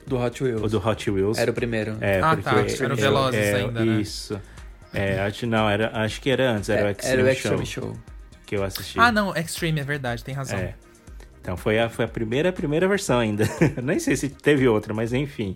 [0.07, 0.61] Do Hot Wheels.
[0.63, 1.37] o do Hot Wheels.
[1.37, 1.97] Era o primeiro.
[2.01, 2.51] É, Ah, porque tá,
[2.85, 4.01] era o é- Velozes é, ainda, né?
[4.01, 4.41] Isso.
[4.93, 7.35] É, acho, não, era, acho que era antes, era o É, Extreme, era o Show,
[7.61, 7.97] Extreme Show.
[8.45, 8.97] que eu assisti.
[8.99, 10.57] Ah, não, Extreme, é verdade, tem razão.
[10.57, 10.73] É.
[11.41, 13.43] Então foi a, foi a primeira, primeira versão ainda.
[13.83, 15.55] Nem sei se teve outra, mas enfim.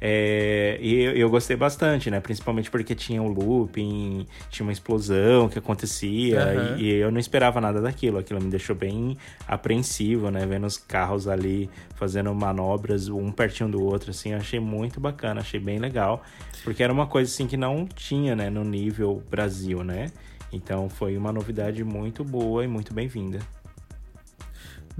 [0.00, 2.20] É, e eu, eu gostei bastante, né?
[2.20, 6.42] Principalmente porque tinha um looping, tinha uma explosão que acontecia.
[6.42, 6.76] Aham.
[6.78, 8.18] E, e eu não esperava nada daquilo.
[8.18, 10.46] Aquilo me deixou bem apreensivo, né?
[10.46, 14.32] Vendo os carros ali fazendo manobras, um pertinho do outro, assim.
[14.32, 16.22] Eu achei muito bacana, achei bem legal.
[16.64, 18.48] Porque era uma coisa, assim, que não tinha, né?
[18.48, 20.10] No nível Brasil, né?
[20.52, 23.38] Então foi uma novidade muito boa e muito bem-vinda.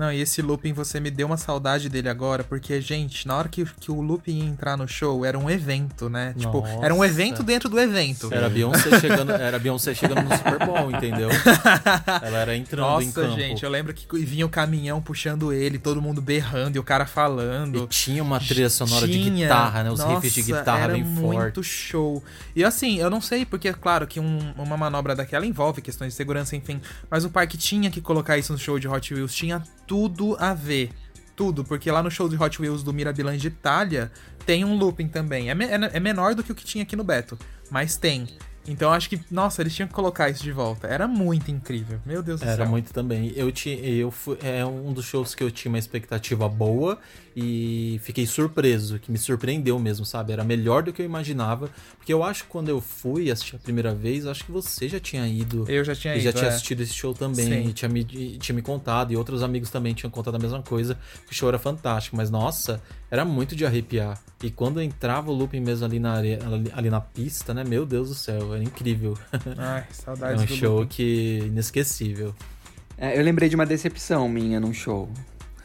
[0.00, 3.48] Não, e esse looping você me deu uma saudade dele agora, porque, gente, na hora
[3.50, 6.34] que, que o looping ia entrar no show, era um evento, né?
[6.38, 7.10] Tipo, era um Nossa.
[7.10, 8.32] evento dentro do evento.
[8.32, 11.28] Era a Beyoncé chegando, era a Beyoncé chegando no Super Bowl, entendeu?
[12.22, 13.38] Ela era entrando em Nossa, campo.
[13.38, 17.04] gente, eu lembro que vinha o caminhão puxando ele, todo mundo berrando e o cara
[17.04, 17.84] falando.
[17.84, 19.30] E tinha uma trilha sonora de Tinha.
[19.46, 19.90] guitarra, né?
[19.90, 21.32] Os Nossa, riffs de guitarra era bem muito
[21.62, 21.66] fortes.
[21.66, 22.22] show.
[22.56, 26.16] E assim, eu não sei, porque, claro, que um- uma manobra daquela envolve questões de
[26.16, 26.80] segurança, enfim.
[27.10, 29.34] Mas o parque tinha que colocar isso no show de Hot Wheels.
[29.34, 29.62] Tinha
[29.94, 30.90] tudo a ver.
[31.34, 34.12] Tudo, porque lá no show de Hot Wheels do Mirabilândia de Itália
[34.46, 35.50] tem um looping também.
[35.50, 37.36] É, me- é- é menor do que o que tinha aqui no Beto,
[37.72, 38.28] mas tem.
[38.68, 40.86] Então acho que, nossa, eles tinham que colocar isso de volta.
[40.86, 41.98] Era muito incrível.
[42.06, 42.68] Meu Deus do Era céu.
[42.68, 43.32] muito também.
[43.34, 46.98] Eu tinha, eu fui, é um dos shows que eu tinha uma expectativa boa
[47.42, 50.32] e fiquei surpreso, que me surpreendeu mesmo, sabe?
[50.32, 53.58] Era melhor do que eu imaginava, porque eu acho que quando eu fui assistir a
[53.58, 55.64] primeira vez, acho que você já tinha ido.
[55.68, 56.24] Eu já tinha e ido.
[56.24, 56.48] já tinha é.
[56.48, 57.68] assistido esse show também, Sim.
[57.68, 60.62] e tinha me, e tinha me contado, e outros amigos também tinham contado a mesma
[60.62, 64.20] coisa, que o show era fantástico, mas nossa, era muito de arrepiar.
[64.42, 66.38] E quando entrava o looping mesmo ali na, ali,
[66.74, 67.64] ali na pista, né?
[67.64, 69.16] Meu Deus do céu, era incrível.
[69.58, 70.88] Ai, É saudades um do show looping.
[70.88, 72.34] que inesquecível.
[72.96, 75.10] É, eu lembrei de uma decepção minha num show.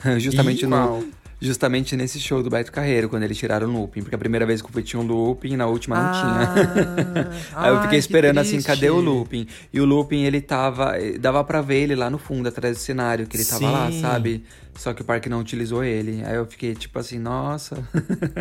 [0.20, 0.76] Justamente Ih, no.
[0.76, 1.04] qual?
[1.42, 4.02] Justamente nesse show do Beto Carreiro, quando eles tiraram o looping.
[4.02, 7.30] Porque a primeira vez que eu fui tinha um looping e na última não tinha.
[7.56, 9.46] Aí eu Ai, fiquei que esperando assim, cadê o looping?
[9.74, 10.98] E o looping, ele tava.
[10.98, 13.92] eh, Dava pra ver ele lá no fundo, atrás do cenário, que ele tava lá,
[13.92, 14.02] Sim.
[14.02, 14.44] sabe?
[14.76, 16.24] Só que o parque não utilizou ele.
[16.26, 17.78] Aí eu fiquei tipo assim, nossa.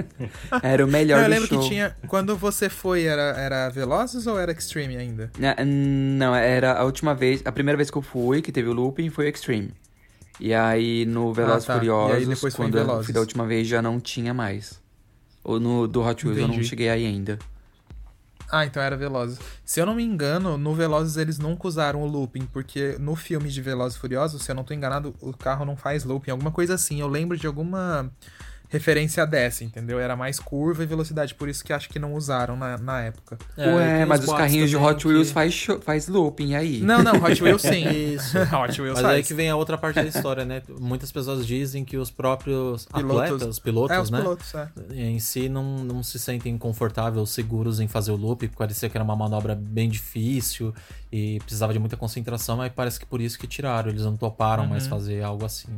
[0.62, 1.60] era o melhor Não, eu do lembro show.
[1.60, 1.96] que tinha.
[2.08, 5.30] Quando você foi, era, era Velozes ou era Extreme ainda?
[5.40, 8.72] É, Não, era a última vez, a primeira vez que eu fui, que teve o
[8.72, 9.70] looping, foi o Extreme.
[10.40, 11.74] E aí no Velozes tá.
[11.74, 13.06] Furiosos, E aí depois foi em quando eu Velozes.
[13.06, 14.80] fui da última vez, já não tinha mais.
[15.42, 16.68] Ou no do Hot Wheels eu não Entendi.
[16.68, 17.38] cheguei aí ainda.
[18.50, 19.38] Ah, então era Velozes.
[19.64, 23.48] Se eu não me engano, no Velozes eles nunca usaram o looping, porque no filme
[23.48, 26.50] de Velozes e Furiosos, se eu não tô enganado, o carro não faz looping, alguma
[26.52, 27.00] coisa assim.
[27.00, 28.10] Eu lembro de alguma
[28.68, 29.98] referência dessa, entendeu?
[30.00, 33.38] Era mais curva e velocidade, por isso que acho que não usaram na, na época.
[33.56, 36.80] É, Ué, mas os carrinhos de Hot Wheels que- faz, show- faz looping aí.
[36.80, 37.86] Não, não, Hot Wheels sim.
[38.14, 38.36] Isso.
[38.54, 39.28] Hot Wheels Mas aí faz.
[39.28, 40.62] que vem a outra parte da história, né?
[40.80, 43.20] Muitas pessoas dizem que os próprios Pilotos.
[43.22, 44.18] atletas, os pilotos, É, os né?
[44.20, 44.68] pilotos, é.
[44.94, 48.96] Em si não, não se sentem confortáveis, seguros em fazer o loop, porque parecia que
[48.96, 50.74] era uma manobra bem difícil.
[51.16, 54.66] E precisava de muita concentração, mas parece que por isso que tiraram, eles não toparam
[54.66, 55.68] mais fazer algo assim.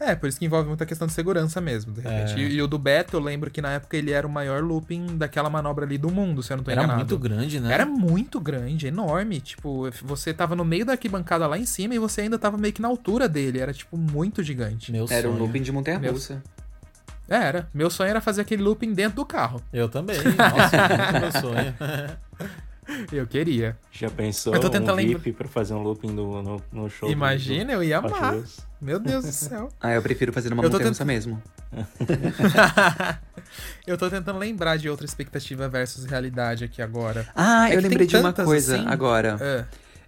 [0.00, 2.32] É, por isso que envolve muita questão de segurança mesmo, de repente.
[2.34, 2.38] É.
[2.38, 5.16] E, e o do Beto, eu lembro que na época ele era o maior looping
[5.16, 6.98] daquela manobra ali do mundo, se eu não tô Era enganado.
[6.98, 7.72] muito grande, né?
[7.72, 9.40] Era muito grande, enorme.
[9.40, 12.74] Tipo, você tava no meio da arquibancada lá em cima e você ainda tava meio
[12.74, 13.60] que na altura dele.
[13.60, 14.90] Era, tipo, muito gigante.
[14.90, 15.44] Meu Era um sonho.
[15.44, 16.42] looping de montanha-russa.
[17.28, 17.68] É, era.
[17.72, 19.62] Meu sonho era fazer aquele looping dentro do carro.
[19.72, 21.74] Eu também, nossa, muito meu sonho.
[23.12, 23.76] Eu queria.
[23.92, 27.08] Já pensou Eu tô um tentando VIP pra fazer um looping do, no, no show?
[27.08, 28.36] do- Imagina, eu ia do amar.
[28.80, 29.68] Meu Deus do céu.
[29.80, 31.40] Ah, eu prefiro fazer numa Eu tô montanha-russa mesmo.
[33.86, 37.26] eu tô tentando lembrar de outra expectativa versus realidade aqui agora.
[37.34, 38.86] Ah, É eu lembrei de uma coisa assim.
[38.86, 39.36] agora.
[39.40, 39.64] É.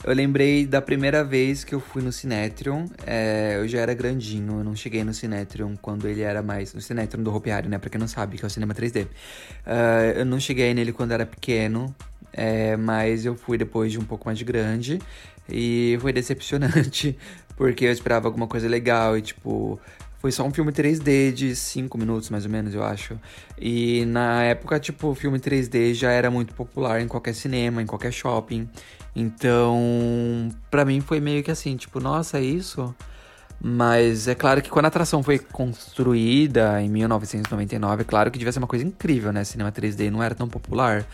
[0.06, 2.84] Eu lembrei da primeira vez que eu fui no Cinetrium.
[3.06, 6.74] É, eu já era grandinho, eu não cheguei no Cinetrium quando ele era mais.
[6.74, 7.78] No Cinetrium do Hopiário, né?
[7.78, 9.06] Pra quem não sabe, que é o cinema 3D.
[9.64, 11.94] Ah, eu não cheguei nele quando era pequeno,
[12.36, 14.98] é, mas eu fui depois de um pouco mais de grande.
[15.48, 17.16] E foi decepcionante,
[17.56, 19.80] porque eu esperava alguma coisa legal e, tipo.
[20.18, 23.20] Foi só um filme 3D de 5 minutos, mais ou menos, eu acho.
[23.60, 27.86] E na época, tipo, o filme 3D já era muito popular em qualquer cinema, em
[27.86, 28.66] qualquer shopping.
[29.14, 32.94] Então, pra mim foi meio que assim, tipo, nossa, é isso?
[33.60, 38.52] Mas é claro que quando a atração foi construída em 1999, é claro que devia
[38.52, 39.44] ser uma coisa incrível, né?
[39.44, 41.06] Cinema 3D não era tão popular.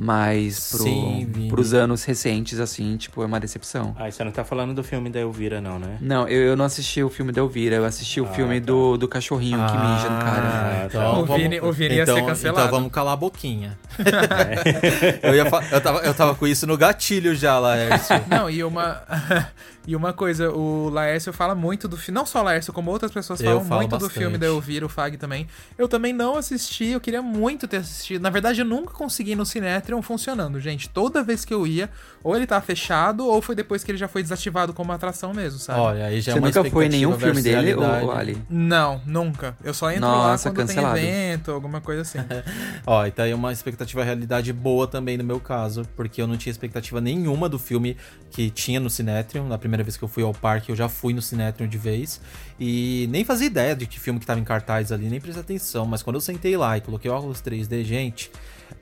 [0.00, 3.96] Mas pro, Sim, pros anos recentes, assim, tipo, é uma decepção.
[3.98, 5.98] Ah, você não tá falando do filme da Elvira, não, né?
[6.00, 8.66] Não, eu, eu não assisti o filme da Elvira, eu assisti o Ah, filme tá.
[8.66, 10.42] do, do cachorrinho que mija no cara.
[10.44, 12.60] Ah, então O Vini- o Vini ia então, ser cancelado.
[12.68, 13.76] Então vamos calar a boquinha.
[15.22, 18.22] eu, ia eu, tava, eu tava com isso no gatilho já, Laércio.
[18.28, 19.02] Não, e uma.
[19.88, 22.14] e uma coisa, o Laércio fala muito do filme.
[22.14, 24.18] Não só o Laércio, como outras pessoas falam muito do bastante.
[24.18, 25.48] filme da Elvira, o Fag também.
[25.78, 28.20] Eu também não assisti, eu queria muito ter assistido.
[28.20, 30.90] Na verdade, eu nunca consegui ir no Cinetrium funcionando, gente.
[30.90, 31.88] Toda vez que eu ia,
[32.22, 35.58] ou ele tá fechado, ou foi depois que ele já foi desativado como atração mesmo,
[35.58, 35.80] sabe?
[35.80, 38.10] Olha, aí já Você é uma nunca foi em nenhum filme dele, ou.
[38.10, 38.36] Ali?
[38.48, 39.56] Não, nunca.
[39.62, 40.94] Eu só entro Nossa, lá quando cancelado.
[40.96, 42.18] tem evento, alguma coisa assim.
[42.86, 46.36] Ó, e tá aí uma expectativa realidade boa também no meu caso, porque eu não
[46.36, 47.96] tinha expectativa nenhuma do filme
[48.30, 49.46] que tinha no Cinetrium.
[49.46, 52.20] Na primeira vez que eu fui ao parque, eu já fui no Cinetrium de vez.
[52.58, 55.86] E nem fazia ideia de que filme que tava em cartaz ali, nem prestei atenção.
[55.86, 58.30] Mas quando eu sentei lá e coloquei óculos 3D, gente,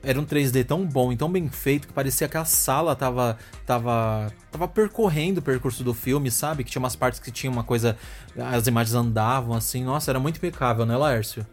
[0.03, 3.37] era um 3D tão bom e tão bem feito que parecia que a sala tava,
[3.65, 6.63] tava, tava percorrendo o percurso do filme, sabe?
[6.63, 7.97] Que tinha umas partes que tinha uma coisa.
[8.37, 9.83] As imagens andavam assim.
[9.83, 11.45] Nossa, era muito impecável, né, Laércio?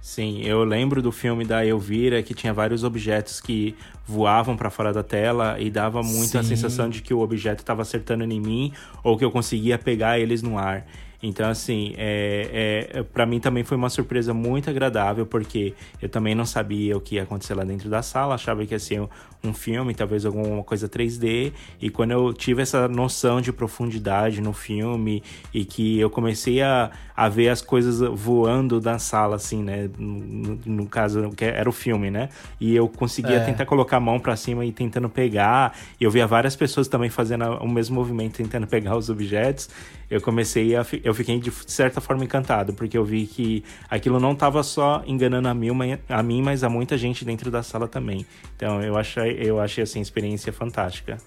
[0.00, 4.92] Sim, eu lembro do filme da Elvira que tinha vários objetos que voavam pra fora
[4.92, 6.48] da tela e dava muito a Sim.
[6.48, 8.72] sensação de que o objeto estava acertando em mim
[9.04, 10.86] ou que eu conseguia pegar eles no ar.
[11.22, 16.34] Então, assim, é, é, para mim também foi uma surpresa muito agradável, porque eu também
[16.34, 19.08] não sabia o que ia acontecer lá dentro da sala, achava que ia ser um,
[19.42, 24.52] um filme, talvez alguma coisa 3D, e quando eu tive essa noção de profundidade no
[24.52, 29.90] filme e que eu comecei a, a ver as coisas voando da sala, assim, né?
[29.98, 32.28] No, no caso, que era o filme, né?
[32.60, 33.40] E eu conseguia É.
[33.40, 37.10] tentar colocar a mão pra cima e tentando pegar, e eu via várias pessoas também
[37.10, 39.68] fazendo o mesmo movimento, tentando pegar os objetos.
[40.10, 40.86] Eu comecei a.
[41.08, 45.48] Eu fiquei de certa forma encantado, porque eu vi que aquilo não tava só enganando
[45.48, 48.26] a mim, mas- a mim, mas a muita gente dentro da sala também.
[48.56, 51.18] Então eu achei, eu achei assim, a experiência fantástica.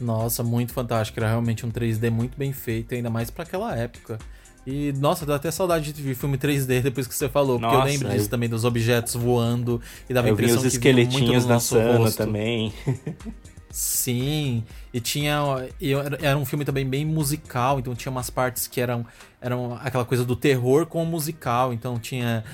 [0.00, 1.18] Nossa, muito fantástico.
[1.20, 4.18] Era realmente um 3D muito bem feito, ainda mais pra aquela época.
[4.66, 7.58] E, nossa, dá até saudade de ver filme 3D depois que você falou.
[7.60, 9.80] Porque eu Nossa, lembro eu- disso também, dos objetos voando.
[10.08, 12.72] E dava eu vi impressão os que vinha muito esqueletinhos no dançando também.
[13.74, 15.34] Sim, e tinha.
[15.80, 19.04] e era um filme também bem musical, então tinha umas partes que eram,
[19.40, 21.72] eram aquela coisa do terror com o musical.
[21.72, 22.44] Então tinha.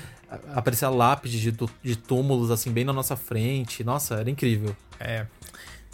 [0.51, 3.83] Aparecia lápide de, de túmulos assim bem na nossa frente.
[3.83, 4.75] Nossa, era incrível.
[4.99, 5.27] É.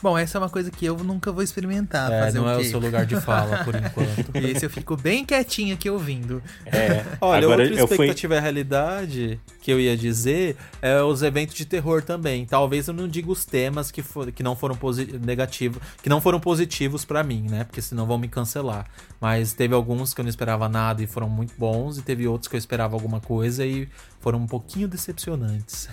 [0.02, 2.12] Bom, essa é uma coisa que eu nunca vou experimentar.
[2.12, 4.36] é, fazer não o é o seu lugar de fala, por enquanto.
[4.36, 6.42] Esse eu fico bem quietinho aqui ouvindo.
[6.66, 7.96] É, Olha, agora outra eu fui.
[7.96, 12.46] expectativa e realidade que eu ia dizer é os eventos de terror também.
[12.46, 14.78] Talvez eu não diga os temas que, for, que não foram
[15.26, 17.64] negativos, que não foram positivos pra mim, né?
[17.64, 18.86] Porque senão vão me cancelar.
[19.20, 22.48] Mas teve alguns que eu não esperava nada e foram muito bons, e teve outros
[22.48, 23.90] que eu esperava alguma coisa e
[24.28, 25.88] foram um pouquinho decepcionantes.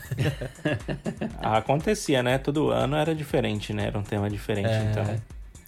[1.41, 2.37] Acontecia, né?
[2.37, 3.87] Todo ano era diferente, né?
[3.87, 4.91] Era um tema diferente, É.
[4.91, 5.21] então.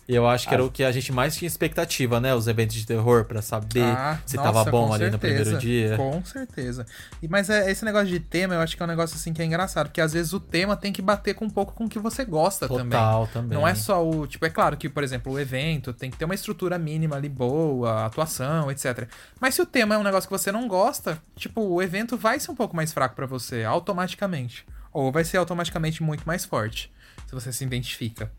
[0.09, 0.67] E eu acho que era Ah.
[0.67, 2.33] o que a gente mais tinha expectativa, né?
[2.33, 5.59] Os eventos de terror, pra saber Ah, se nossa, tava bom ali no certeza, primeiro
[5.59, 5.97] dia.
[5.97, 6.87] Com certeza.
[7.21, 9.43] E, mas é, esse negócio de tema, eu acho que é um negócio assim que
[9.43, 11.89] é engraçado, porque às vezes o tema tem que bater com um pouco com o
[11.89, 12.91] que você gosta também.
[12.91, 13.59] Total, também.
[13.59, 14.29] Não é só o.
[14.29, 17.29] Tipo, é claro que, por exemplo, o evento tem que ter uma estrutura mínima ali
[17.29, 19.09] boa, atuação, etc.
[19.41, 22.39] Mas se o tema é um negócio que você não gosta, tipo, o evento vai
[22.39, 24.65] ser um pouco mais fraco pra você, automaticamente.
[24.93, 26.93] Ou vai ser automaticamente muito mais forte,
[27.27, 28.31] se você se identifica.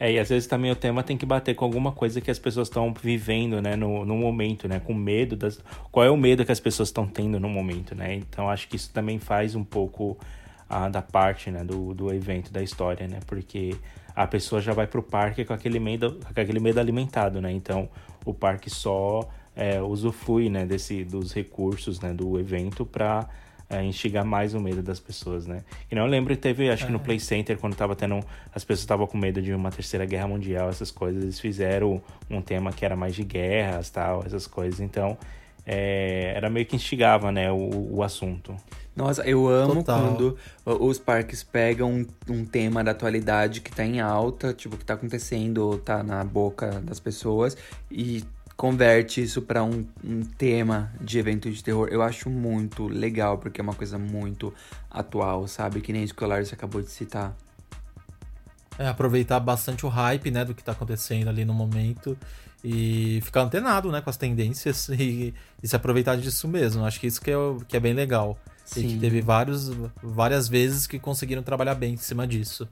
[0.00, 2.38] É, e às vezes também o tema tem que bater com alguma coisa que as
[2.38, 5.62] pessoas estão vivendo, né, no, no momento, né, com medo das...
[5.92, 8.14] Qual é o medo que as pessoas estão tendo no momento, né?
[8.14, 10.16] Então acho que isso também faz um pouco
[10.70, 13.20] ah, da parte, né, do, do evento, da história, né?
[13.26, 13.76] Porque
[14.16, 17.52] a pessoa já vai pro parque com aquele medo, com aquele medo alimentado, né?
[17.52, 17.86] Então
[18.24, 23.28] o parque só é, usufrui, né, desse, dos recursos, né, do evento para
[23.70, 25.62] é, instigar mais o medo das pessoas, né?
[25.90, 28.20] E não lembro que teve, acho que no Play Center, quando tava tendo.
[28.52, 32.42] As pessoas estavam com medo de uma terceira guerra mundial, essas coisas, eles fizeram um
[32.42, 34.80] tema que era mais de guerras tal, essas coisas.
[34.80, 35.16] Então,
[35.64, 38.56] é, era meio que instigava, né, o, o assunto.
[38.94, 40.00] Nossa, eu amo Total.
[40.00, 44.84] quando os parques pegam um, um tema da atualidade que tá em alta, tipo, que
[44.84, 47.56] tá acontecendo, tá na boca das pessoas,
[47.90, 48.24] e
[48.60, 51.88] converte isso pra um, um tema de evento de terror.
[51.90, 54.52] Eu acho muito legal, porque é uma coisa muito
[54.90, 55.80] atual, sabe?
[55.80, 57.34] Que nem isso que o Lars acabou de citar.
[58.78, 62.18] É, aproveitar bastante o hype, né, do que tá acontecendo ali no momento
[62.62, 65.32] e ficar antenado, né, com as tendências e,
[65.62, 66.84] e se aproveitar disso mesmo.
[66.84, 67.36] Acho que isso que é,
[67.66, 68.38] que é bem legal.
[68.76, 68.98] E que Sim.
[68.98, 69.70] teve vários,
[70.02, 72.68] várias vezes que conseguiram trabalhar bem em cima disso.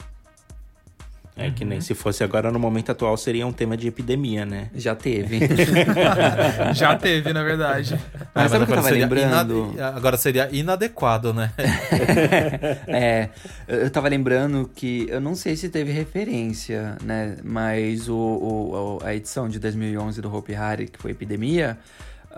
[1.39, 4.69] É que nem se fosse agora no momento atual seria um tema de epidemia, né?
[4.75, 5.39] Já teve.
[6.75, 7.99] Já teve, na verdade.
[8.35, 9.71] Mas sabe o que eu agora tava seria lembrando?
[9.75, 11.53] ina- Agora seria inadequado, né?
[12.89, 13.29] é,
[13.67, 17.37] eu tava lembrando que eu não sei se teve referência, né?
[17.45, 21.79] Mas o, o- a edição de 2011 do Hopi Hari, que foi Epidemia,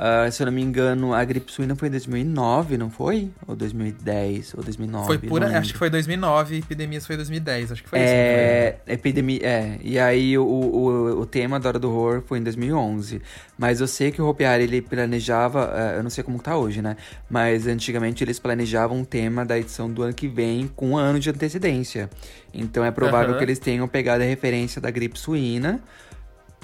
[0.03, 3.29] ah, se eu não me engano, a gripe suína foi em 2009, não foi?
[3.47, 5.07] Ou 2010, ou 2009?
[5.07, 8.09] Foi pura, acho que foi 2009 e epidemias foi 2010, acho que foi isso.
[8.09, 12.39] não É, epidemia, é, e aí o, o, o tema da Hora do Horror foi
[12.39, 13.21] em 2011.
[13.59, 16.57] Mas eu sei que o Hopi Hari, ele planejava, eh, eu não sei como tá
[16.57, 16.97] hoje, né?
[17.29, 21.21] Mas antigamente eles planejavam um tema da edição do ano que vem com um ano
[21.21, 22.09] de antecedência.
[22.55, 25.79] Então é provável que eles tenham pegado a referência da gripe suína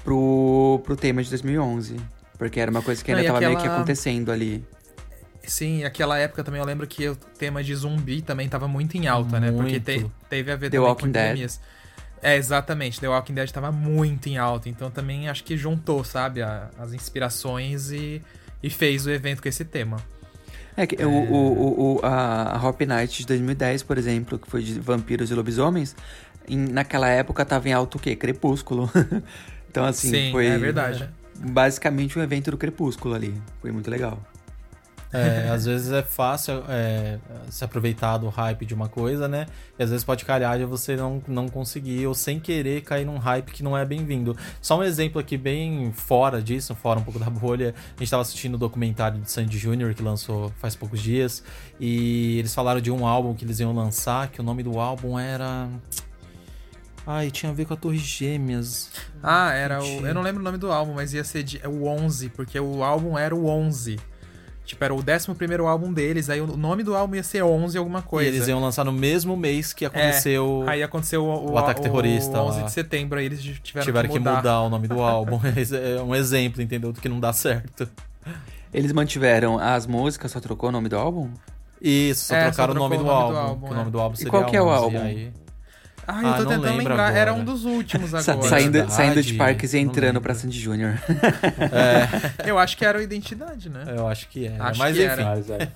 [0.02, 2.15] pro, pro tema de 2011.
[2.38, 4.64] Porque era uma coisa que Não, ainda e tava meio que aquela- acontecendo ali.
[5.46, 9.06] Sim, aquela época também eu lembro que o tema de zumbi também tava muito em
[9.06, 9.52] alta, né?
[9.52, 10.12] Porque te- Muito.
[10.28, 11.24] teve a ver The também Walking com Dead.
[11.24, 11.60] epidemias.
[12.20, 12.98] É, exatamente.
[13.00, 14.68] The Walking Dead tava muito em alta.
[14.68, 18.20] Então também acho que juntou, sabe, a- as inspirações e,
[18.60, 19.98] e fez o evento com esse tema.
[20.76, 24.50] É que O, o, o, o- a, a Hopi Night de 2010, por exemplo, que
[24.50, 25.94] foi de vampiros e lobisomens,
[26.48, 28.16] em- naquela época tava em alto o quê?
[28.16, 28.90] Crepúsculo.
[29.70, 31.08] então, assim, Sim, foi é verdade.
[31.40, 33.34] Basicamente um evento do Crepúsculo ali.
[33.60, 34.20] Foi muito legal.
[35.12, 37.18] É, às vezes é fácil é,
[37.48, 39.46] se aproveitar do hype de uma coisa, né?
[39.78, 43.18] E às vezes pode calhar de você não, não conseguir ou sem querer cair num
[43.18, 44.36] hype que não é bem-vindo.
[44.60, 47.74] Só um exemplo aqui bem fora disso, fora um pouco da bolha.
[47.96, 51.42] A gente tava assistindo o documentário de Sandy Jr., que lançou faz poucos dias.
[51.78, 55.18] E eles falaram de um álbum que eles iam lançar, que o nome do álbum
[55.18, 55.68] era...
[57.06, 58.90] Ai, tinha a ver com a Torre Gêmeas.
[59.22, 60.06] Ah, era o.
[60.06, 62.58] Eu não lembro o nome do álbum, mas ia ser de, é o 11, porque
[62.58, 63.98] o álbum era o 11.
[64.64, 65.28] Tipo, era o 11
[65.64, 68.28] álbum deles, aí o nome do álbum ia ser 11 alguma coisa.
[68.28, 70.64] E eles iam lançar no mesmo mês que aconteceu...
[70.66, 72.64] Aí aconteceu o, o ataque terrorista O 11 lá.
[72.64, 74.62] de setembro, aí eles tiveram, tiveram que mudar.
[74.62, 75.38] o nome do álbum.
[75.44, 76.92] É um exemplo, entendeu?
[76.92, 77.88] Do que não dá certo.
[78.74, 81.30] Eles mantiveram as músicas, só trocou o nome do álbum?
[81.80, 83.72] Isso, só É, só trocaram o nome, do, o nome do álbum, álbum, que o
[83.72, 83.78] é.
[83.78, 84.98] nome do álbum E seria qual que é o 11, um álbum?
[85.00, 85.32] aí-
[86.06, 87.10] Ah, eu Ah, tô não tentando lembrar.
[87.16, 87.42] Era agora.
[87.42, 88.48] um dos últimos agora.
[88.48, 90.94] saindo, saindo de parques e entrando pra Sandy Júnior.
[92.46, 93.84] Eu acho que era o Identidade, né?
[93.88, 94.56] Eu acho que é.
[94.58, 95.12] Acho Mas que enfim.
[95.22, 95.72] era.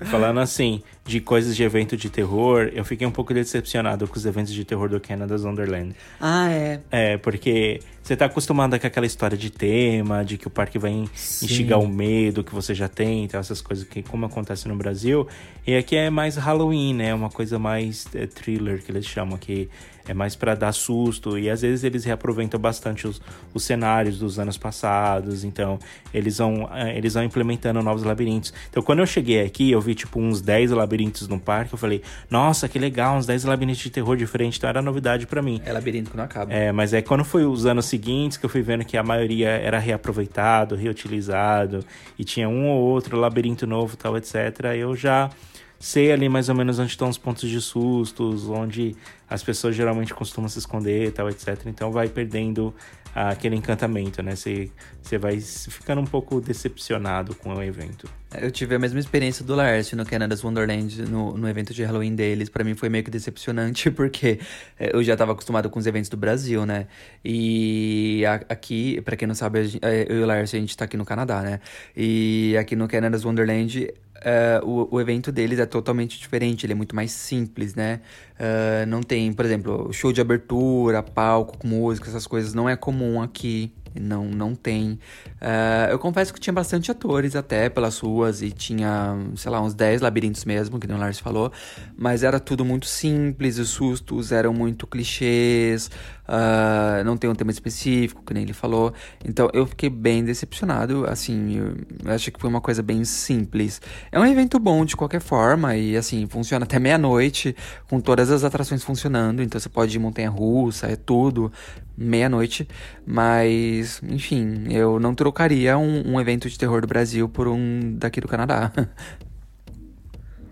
[0.00, 0.04] É.
[0.04, 4.26] Falando assim, de coisas de evento de terror, eu fiquei um pouco decepcionado com os
[4.26, 5.94] eventos de terror do Canada's Wonderland.
[6.20, 6.80] ah, é.
[6.90, 10.90] É, porque você tá acostumado com aquela história de tema, de que o parque vai
[10.90, 15.28] instigar o medo que você já tem, então essas coisas que como acontece no Brasil.
[15.66, 17.14] E aqui é mais Halloween, né?
[17.14, 19.70] Uma coisa mais é, thriller que eles chamam aqui.
[20.06, 21.38] É mais pra dar susto.
[21.38, 23.20] E às vezes eles reaproveitam bastante os,
[23.52, 25.44] os cenários dos anos passados.
[25.44, 25.78] Então,
[26.12, 28.52] eles vão, é, eles vão implementando novos labirintos.
[28.70, 31.72] Então, quando eu cheguei aqui, eu vi tipo uns 10 labirintos no parque.
[31.72, 34.58] Eu falei, nossa, que legal, uns 10 labirintos de terror diferente.
[34.58, 35.60] Então era novidade pra mim.
[35.64, 36.52] É labirinto que não acaba.
[36.52, 39.48] É, mas é quando foi os anos seguintes que eu fui vendo que a maioria
[39.48, 41.84] era reaproveitado, reutilizado,
[42.18, 44.34] e tinha um ou outro labirinto novo, tal, etc.
[44.76, 45.30] Eu já
[45.78, 48.96] sei ali mais ou menos onde estão os pontos de sustos, onde
[49.34, 51.60] as pessoas geralmente costumam se esconder, tal, etc.
[51.66, 52.74] Então vai perdendo
[53.14, 54.34] ah, aquele encantamento, né?
[54.36, 54.70] Você,
[55.02, 58.08] você vai ficando um pouco decepcionado com o evento.
[58.40, 62.14] Eu tive a mesma experiência do Laércio no Canada's Wonderland, no, no evento de Halloween
[62.16, 62.48] deles.
[62.48, 64.40] Pra mim foi meio que decepcionante, porque
[64.78, 66.86] eh, eu já tava acostumado com os eventos do Brasil, né?
[67.24, 70.84] E a- aqui, pra quem não sabe, eh, eu e o Laércio, a gente tá
[70.84, 71.60] aqui no Canadá, né?
[71.96, 73.92] E aqui no Canada's Wonderland,
[74.24, 78.00] eh, o, o evento deles é totalmente diferente, ele é muito mais simples, né?
[78.34, 82.74] Uh, não tem, por exemplo, show de abertura, palco com música, essas coisas não é
[82.74, 83.72] comum aqui.
[84.00, 84.98] Não, não tem.
[85.40, 89.72] Uh, eu confesso que tinha bastante atores até pelas ruas e tinha, sei lá, uns
[89.72, 91.52] 10 labirintos mesmo, que o Lars falou.
[91.96, 95.90] Mas era tudo muito simples, os sustos eram muito clichês,
[96.28, 98.92] uh, não tem um tema específico, que nem ele falou.
[99.24, 103.80] Então eu fiquei bem decepcionado, assim, eu acho que foi uma coisa bem simples.
[104.10, 107.54] É um evento bom de qualquer forma e, assim, funciona até meia-noite,
[107.88, 109.42] com todas as atrações funcionando.
[109.42, 111.52] Então você pode ir montanha-russa, é tudo
[111.96, 112.66] meia-noite,
[113.06, 118.20] mas enfim, eu não trocaria um, um, evento de terror do Brasil por um daqui
[118.20, 118.72] do Canadá.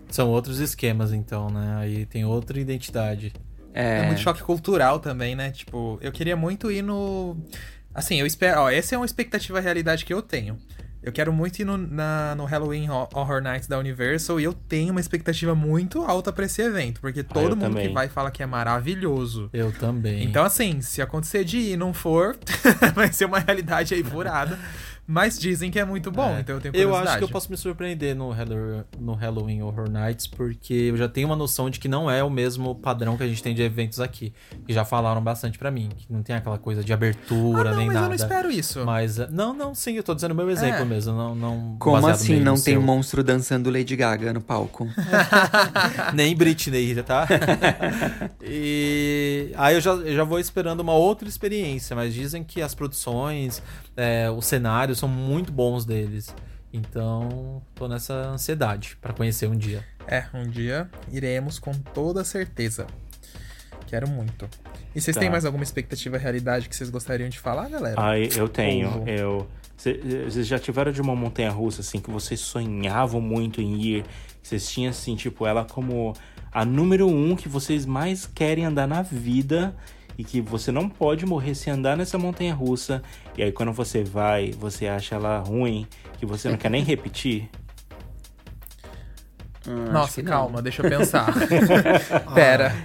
[0.09, 1.75] São outros esquemas, então, né?
[1.79, 3.33] Aí tem outra identidade.
[3.73, 3.99] É...
[3.99, 5.51] é muito choque cultural também, né?
[5.51, 7.37] Tipo, eu queria muito ir no.
[7.93, 8.61] Assim, eu espero.
[8.61, 10.57] Ó, essa é uma expectativa realidade que eu tenho.
[11.03, 14.91] Eu quero muito ir no, na, no Halloween Horror Nights da Universal e eu tenho
[14.91, 17.89] uma expectativa muito alta para esse evento, porque ah, todo mundo também.
[17.89, 19.49] que vai fala que é maravilhoso.
[19.51, 20.23] Eu também.
[20.23, 22.37] Então, assim, se acontecer de ir e não for,
[22.95, 24.57] vai ser uma realidade aí furada.
[25.05, 26.39] Mas dizem que é muito bom, é.
[26.39, 27.05] então eu tenho curiosidade.
[27.05, 30.95] Eu acho que eu posso me surpreender no, Halloween, no Halloween Horror Nights, porque eu
[30.95, 33.53] já tenho uma noção de que não é o mesmo padrão que a gente tem
[33.53, 34.33] de eventos aqui.
[34.65, 37.77] E já falaram bastante para mim, que não tem aquela coisa de abertura, ah, não,
[37.79, 38.09] nem mas nada.
[38.09, 38.85] mas eu não espero isso.
[38.85, 40.85] Mas, eh, não, não, sim, eu tô dizendo o meu exemplo é.
[40.85, 42.81] mesmo, não, não Como assim não tem seu.
[42.81, 44.87] monstro dançando Lady Gaga no palco?
[46.13, 47.27] nem Britney, tá?
[48.41, 52.73] e aí eu já, eu já vou esperando uma outra experiência, mas dizem que as
[52.73, 53.61] produções,
[53.97, 56.33] é, os cenários são muito bons deles.
[56.71, 59.85] Então, tô nessa ansiedade para conhecer um dia.
[60.07, 62.87] É, um dia iremos com toda certeza.
[63.87, 64.49] Quero muito.
[64.95, 65.21] E vocês tá.
[65.21, 67.95] têm mais alguma expectativa realidade que vocês gostariam de falar, galera?
[67.97, 69.03] Ah, eu tenho.
[69.07, 74.05] Eu vocês já tiveram de uma montanha russa assim que vocês sonhavam muito em ir?
[74.41, 76.13] Vocês tinham assim, tipo, ela como
[76.51, 79.75] a número um que vocês mais querem andar na vida
[80.17, 83.01] e que você não pode morrer se andar nessa montanha russa.
[83.37, 85.87] E aí quando você vai, você acha ela ruim,
[86.17, 87.49] que você não quer nem repetir.
[89.67, 91.33] Hum, Nossa, calma, deixa eu pensar.
[92.35, 92.75] Pera.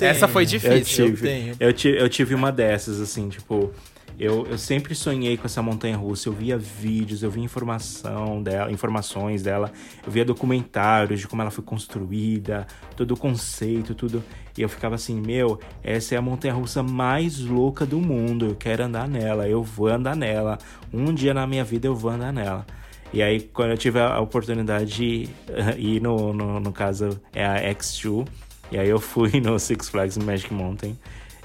[0.00, 1.06] Essa foi difícil.
[1.06, 3.72] Eu tive, eu, tive, eu tive uma dessas, assim, tipo,
[4.18, 6.28] eu, eu sempre sonhei com essa montanha russa.
[6.28, 9.72] Eu via vídeos, eu via informação dela, informações dela,
[10.04, 14.22] eu via documentários de como ela foi construída, todo o conceito, tudo.
[14.56, 18.46] E eu ficava assim, meu, essa é a montanha russa mais louca do mundo.
[18.46, 20.58] Eu quero andar nela, eu vou andar nela.
[20.92, 22.64] Um dia na minha vida eu vou andar nela.
[23.12, 25.28] E aí, quando eu tive a oportunidade de
[25.78, 28.26] ir no, no, no caso, é a X2.
[28.72, 30.98] E aí eu fui no Six Flags Magic Mountain.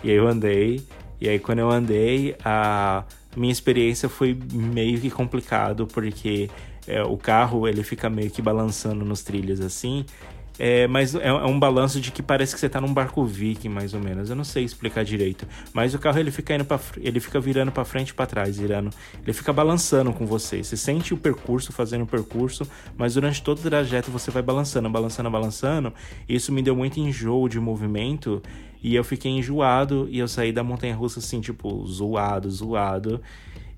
[0.03, 0.83] E aí eu andei.
[1.19, 3.03] E aí quando eu andei, a
[3.35, 6.49] minha experiência foi meio que complicado, porque
[6.87, 10.05] é, o carro ele fica meio que balançando nos trilhos assim.
[10.59, 13.69] É, mas é, é, um balanço de que parece que você tá num barco viking,
[13.69, 14.29] mais ou menos.
[14.29, 15.47] Eu não sei explicar direito.
[15.73, 18.57] Mas o carro ele fica indo para ele fica virando para frente e para trás,
[18.57, 18.89] virando.
[19.23, 20.61] Ele fica balançando com você.
[20.61, 24.89] Você sente o percurso, fazendo o percurso, mas durante todo o trajeto você vai balançando,
[24.89, 25.93] balançando, balançando.
[26.27, 28.43] Isso me deu muito enjoo de movimento
[28.81, 33.21] e eu fiquei enjoado e eu saí da montanha russa assim, tipo, zoado, zoado.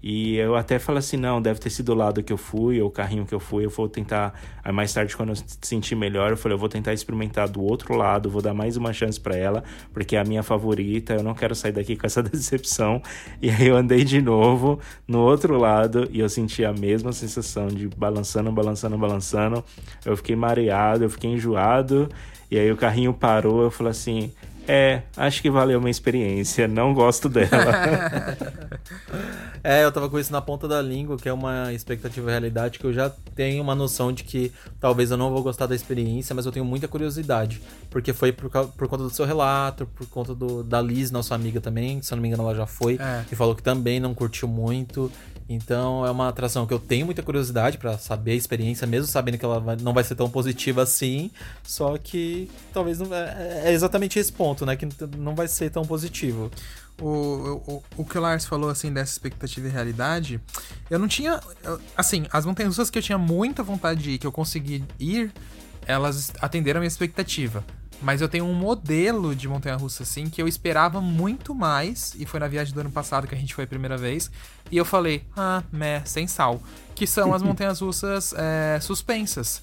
[0.03, 2.87] E eu até falo assim, não, deve ter sido o lado que eu fui, ou
[2.87, 4.33] o carrinho que eu fui, eu vou tentar.
[4.63, 7.95] Aí mais tarde, quando eu senti melhor, eu falei, eu vou tentar experimentar do outro
[7.95, 11.35] lado, vou dar mais uma chance para ela, porque é a minha favorita, eu não
[11.35, 13.01] quero sair daqui com essa decepção.
[13.41, 17.67] E aí eu andei de novo no outro lado e eu senti a mesma sensação
[17.67, 19.63] de balançando, balançando, balançando.
[20.03, 22.09] Eu fiquei mareado, eu fiquei enjoado.
[22.49, 24.31] E aí o carrinho parou, eu falei assim,
[24.68, 28.38] é, acho que valeu uma experiência, não gosto dela.
[29.64, 32.78] é, eu tava com isso na ponta da língua, que é uma expectativa e realidade
[32.78, 36.36] que eu já tenho uma noção de que talvez eu não vou gostar da experiência,
[36.36, 37.62] mas eu tenho muita curiosidade.
[37.89, 41.59] Porque foi por, por conta do seu relato, por conta do, da Liz, nossa amiga
[41.59, 43.26] também, se eu não me engano ela já foi, é.
[43.32, 45.12] e falou que também não curtiu muito.
[45.53, 49.37] Então é uma atração que eu tenho muita curiosidade para saber a experiência, mesmo sabendo
[49.37, 51.31] que ela não vai ser tão positiva assim.
[51.63, 54.75] Só que talvez não é, é exatamente esse ponto, né?
[54.75, 54.87] Que
[55.17, 56.51] não vai ser tão positivo.
[56.99, 60.39] O, o, o que o Lars falou, assim, dessa expectativa e realidade,
[60.89, 61.39] eu não tinha.
[61.97, 65.33] Assim, as montanhas russas que eu tinha muita vontade de ir, que eu consegui ir,
[65.85, 67.63] elas atenderam a minha expectativa.
[68.01, 72.15] Mas eu tenho um modelo de montanha-russa, assim, que eu esperava muito mais.
[72.17, 74.31] E foi na viagem do ano passado que a gente foi a primeira vez.
[74.71, 76.61] E eu falei, ah, meh, sem sal.
[76.95, 79.61] Que são as montanhas-russas é, suspensas.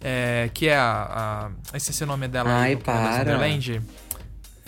[0.00, 1.76] É, que é a, a.
[1.76, 2.50] Esse é o nome dela.
[2.50, 3.18] Ai, aí, para.
[3.18, 3.82] Wonderland.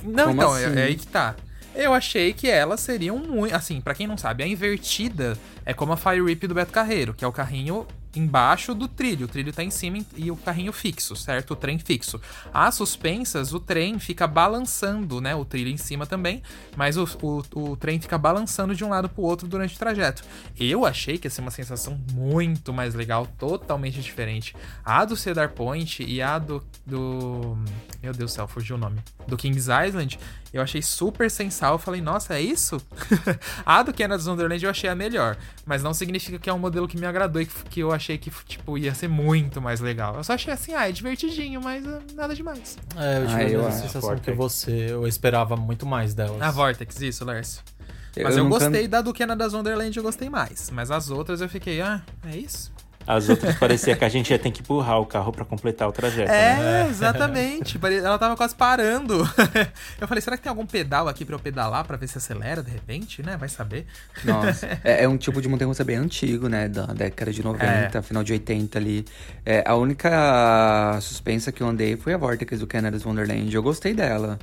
[0.03, 0.77] Não, Como então, é, assim?
[0.77, 1.35] é, é aí que tá.
[1.75, 3.55] Eu achei que elas seriam muito.
[3.55, 7.15] Assim, para quem não sabe, a invertida é como a Fire Whip do Beto Carreiro,
[7.15, 9.27] que é o carrinho embaixo do trilho.
[9.27, 11.53] O trilho tá em cima e o carrinho fixo, certo?
[11.53, 12.21] O trem fixo.
[12.53, 15.35] As suspensas, o trem fica balançando, né?
[15.35, 16.43] O trilho em cima também,
[16.77, 20.23] mas o, o, o trem fica balançando de um lado pro outro durante o trajeto.
[20.59, 24.55] Eu achei que ia ser uma sensação muito mais legal, totalmente diferente.
[24.85, 26.63] A do Cedar Point e a do.
[26.87, 27.57] do
[28.03, 29.01] meu Deus do céu, fugiu o nome.
[29.27, 30.19] Do Kings Island,
[30.53, 31.75] eu achei super sensal.
[31.75, 32.81] Eu falei, nossa, é isso?
[33.65, 35.37] a do Canada's Wonderland eu achei a melhor.
[35.65, 38.19] Mas não significa que é um modelo que me agradou e que, que eu achei
[38.19, 40.17] que, tipo, ia ser muito mais legal.
[40.17, 42.77] Eu só achei assim, ah, é divertidinho, mas uh, nada demais.
[42.97, 44.87] É, eu tive Ah, eu a sensação que você.
[44.91, 46.41] Eu esperava muito mais delas.
[46.43, 47.63] A Vortex, isso, Lércio.
[48.17, 50.69] Eu Mas eu, nunca- gostei da do Canada's Wonderland, eu gostei mais.
[50.71, 52.73] Mas as outras eu fiquei, ah, é isso?
[53.17, 55.93] As outras parecia que a gente ia ter que empurrar o carro pra completar o
[55.93, 56.29] trajeto.
[56.31, 56.85] né?
[56.85, 57.79] É, exatamente.
[57.83, 59.29] Ela tava quase parando.
[60.01, 62.63] Eu falei, será que tem algum pedal aqui pra eu pedalar pra ver se acelera
[62.63, 63.37] de repente, né?
[63.37, 63.87] Vai saber.
[64.25, 66.69] Nossa, é, é um tipo de montanha-russa bem antigo, né?
[66.69, 68.03] Da década de 90, É.
[68.03, 69.05] final de 80 ali.
[69.45, 73.55] É, a única suspensa que eu andei foi a Vortex do Canada's Wonderland.
[73.55, 74.39] Eu gostei dela.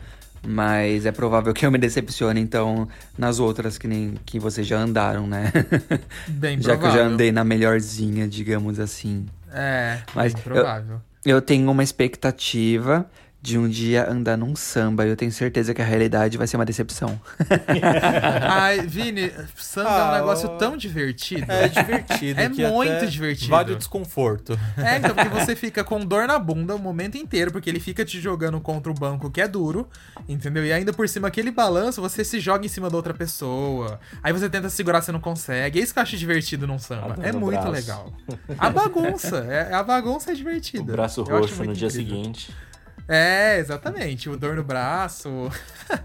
[0.46, 4.78] Mas é provável que eu me decepcione, então, nas outras que nem que vocês já
[4.80, 5.52] andaram, né?
[6.28, 7.06] Bem já que eu já provável.
[7.14, 9.26] andei na melhorzinha, digamos assim.
[9.52, 11.02] É, Mas bem eu- provável.
[11.26, 13.06] Eu tenho uma expectativa
[13.42, 15.06] de um dia andar num samba.
[15.06, 17.20] Eu tenho certeza que a realidade vai ser uma decepção.
[18.42, 21.52] Ai, Vini, samba é um Ah, negócio tão divertido.
[21.52, 22.40] É divertido.
[22.42, 23.50] É que muito até divertido.
[23.52, 24.58] Vale o desconforto.
[24.78, 28.04] É, então, porque você fica com dor na bunda o momento inteiro, porque ele fica
[28.04, 29.88] te jogando contra o banco que é duro,
[30.28, 30.66] entendeu?
[30.66, 34.00] E ainda por cima, aquele balanço, você se joga em cima da outra pessoa.
[34.24, 35.80] Aí você tenta segurar, você não consegue.
[35.80, 37.16] É isso que eu acho divertido num samba.
[37.22, 37.72] É muito braço.
[37.72, 38.14] legal.
[38.58, 39.38] A bagunça.
[39.50, 40.92] É, a bagunça é O divertida.
[40.92, 42.16] braço Eu acho roxo no muito dia incrível.
[42.16, 42.52] seguinte.
[43.08, 44.30] É, exatamente.
[44.30, 45.49] O dor no braço.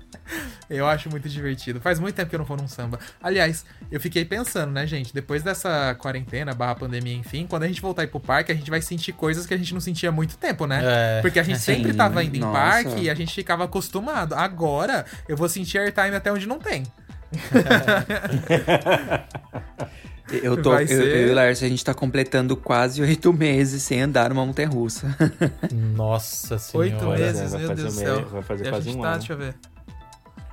[0.71, 1.81] eu acho muito divertido.
[1.81, 2.99] Faz muito tempo que eu não vou num samba.
[3.21, 5.13] Aliás, eu fiquei pensando, né, gente?
[5.13, 8.71] Depois dessa quarentena, barra pandemia, enfim, quando a gente voltar aí pro parque, a gente
[8.71, 10.81] vai sentir coisas que a gente não sentia há muito tempo, né?
[10.83, 11.21] É.
[11.21, 12.59] Porque a gente Sim, sempre tava indo em nossa.
[12.59, 14.35] parque e a gente ficava acostumado.
[14.35, 16.85] Agora, eu vou sentir airtime até onde não tem.
[20.43, 20.71] Eu tô.
[20.71, 24.01] Vai Eu, ser- eu e o Lars, a gente tá completando quase oito meses sem
[24.03, 25.15] andar numa montanha russa.
[25.73, 26.91] Nossa senhora.
[26.91, 28.27] Oito é, meses, vai meu fazer Deus do céu.
[28.31, 29.19] vai fazer quase um tá, ano.
[29.19, 29.55] deixa eu ver.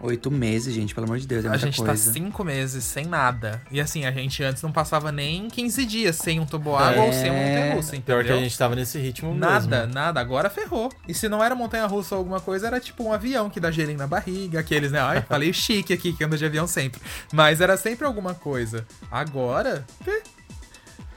[0.02, 1.91] Oito meses, gente, pelo amor de Deus, é A muita gente coisa.
[1.91, 3.62] tá cinco meses sem nada.
[3.70, 7.30] E assim, a gente antes não passava nem 15 dias sem um toboágua ou sem
[7.30, 8.39] uma montanha russa, Pior que a entendeu?
[8.43, 9.93] gente tava nesse ritmo Nada, mesmo.
[9.93, 10.22] nada.
[10.22, 10.89] Agora ferrou.
[11.06, 13.70] E se não era montanha russa ou alguma coisa, era tipo um avião que dá
[13.72, 15.02] gelinho na barriga, aqueles, né?
[15.02, 17.02] Ai, falei chique aqui, que anda de avião sempre.
[17.34, 18.86] Mas era sempre alguma coisa.
[19.12, 19.86] Agora,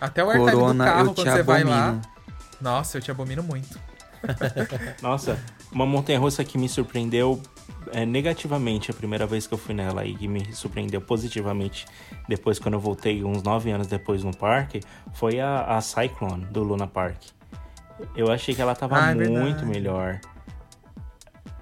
[0.00, 1.84] até o airtime do Corona, carro, quando você vai lá.
[1.88, 2.02] abomino.
[2.60, 3.78] Nossa, eu te abomino muito.
[5.02, 5.38] Nossa,
[5.70, 7.40] uma montanha russa que me surpreendeu
[7.92, 11.86] é, negativamente a primeira vez que eu fui nela e que me surpreendeu positivamente
[12.28, 14.80] depois, quando eu voltei uns nove anos depois no parque,
[15.12, 17.18] foi a, a Cyclone do Luna Park.
[18.16, 19.66] Eu achei que ela tava Ah, é muito verdade.
[19.66, 20.20] melhor.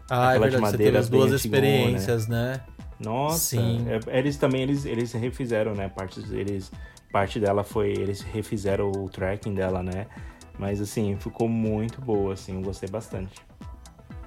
[0.09, 0.51] Ah, é Aquela de verdade.
[0.51, 2.61] Você teve madeira as duas antigona, experiências, né?
[2.98, 3.86] Nossa, Sim.
[3.88, 5.88] é- eles também eles, eles refizeram, né?
[5.88, 6.70] Parte eles
[7.11, 10.07] parte dela foi eles refizeram o tracking dela, né?
[10.59, 13.40] Mas assim, ficou muito boa, assim, eu gostei bastante.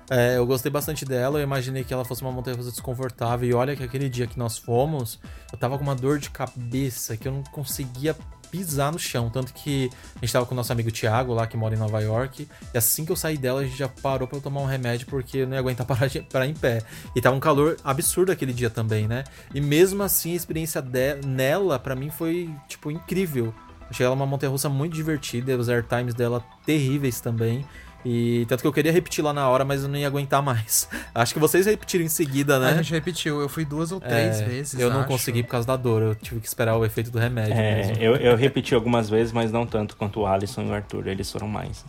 [0.10, 3.48] É, eu gostei bastante dela, eu imaginei que ela fosse uma montanha russa desconfortável.
[3.50, 5.20] E olha que aquele dia que nós fomos,
[5.52, 8.16] eu tava com uma dor de cabeça que eu não conseguia
[8.52, 9.30] pisar no chão.
[9.30, 12.00] Tanto que a gente tava com o nosso amigo Thiago lá, que mora em Nova
[12.02, 12.48] York.
[12.74, 15.08] E assim que eu saí dela, a gente já parou pra eu tomar um remédio
[15.08, 16.82] porque eu não ia aguentar parar, de- parar em pé.
[17.16, 19.24] E tava um calor absurdo aquele dia também, né?
[19.56, 23.54] E mesmo assim, a experiência de- nela, pra mim, foi, tipo, incrível.
[23.90, 27.66] Achei ela uma montanha russa muito divertida, os airtimes dela terríveis também.
[28.06, 30.88] E tanto que eu queria repetir lá na hora, mas eu não ia aguentar mais.
[31.16, 32.70] Acho que vocês repetiram em seguida, né?
[32.72, 34.80] A gente repetiu, eu fui duas ou três É, vezes.
[34.80, 35.08] Eu não acho.
[35.08, 37.96] consegui por causa da dor, eu tive que esperar o efeito do remédio É, mesmo.
[38.04, 41.32] eu, eu repeti algumas vezes, mas não tanto quanto o Alisson e o Arthur, eles
[41.32, 41.84] foram mais.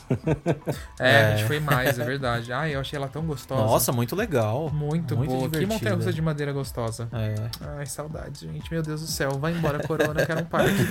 [0.98, 1.24] É, É.
[1.32, 2.52] a gente foi mais, é verdade.
[2.52, 3.62] Ai, eu achei ela tão gostosa.
[3.62, 4.70] Nossa, muito legal.
[4.72, 5.48] Muito, boa.
[5.50, 7.08] Que montanha russa de madeira gostosa.
[7.12, 7.34] É,
[7.78, 8.70] Ai, saudade, gente.
[8.72, 9.32] Meu Deus do céu.
[9.38, 10.84] Vai embora, Corona, quero um parque.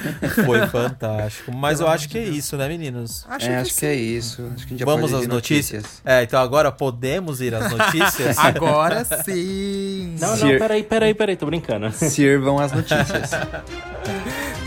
[0.45, 1.51] foi fantástico.
[1.53, 2.35] Mas Pelo eu acho que é Deus.
[2.37, 3.25] isso, né, meninos?
[3.29, 4.41] Acho É, acho que é isso.
[4.53, 6.01] Acho que a gente já Vamos pode às ir de notícias?
[6.05, 8.37] É, então agora podemos ir às notícias?
[8.37, 10.15] Agora sim.
[10.19, 11.91] Não, não, Sir- peraí, peraí, peraí, tô brincando.
[11.91, 13.31] Sirvam as notícias.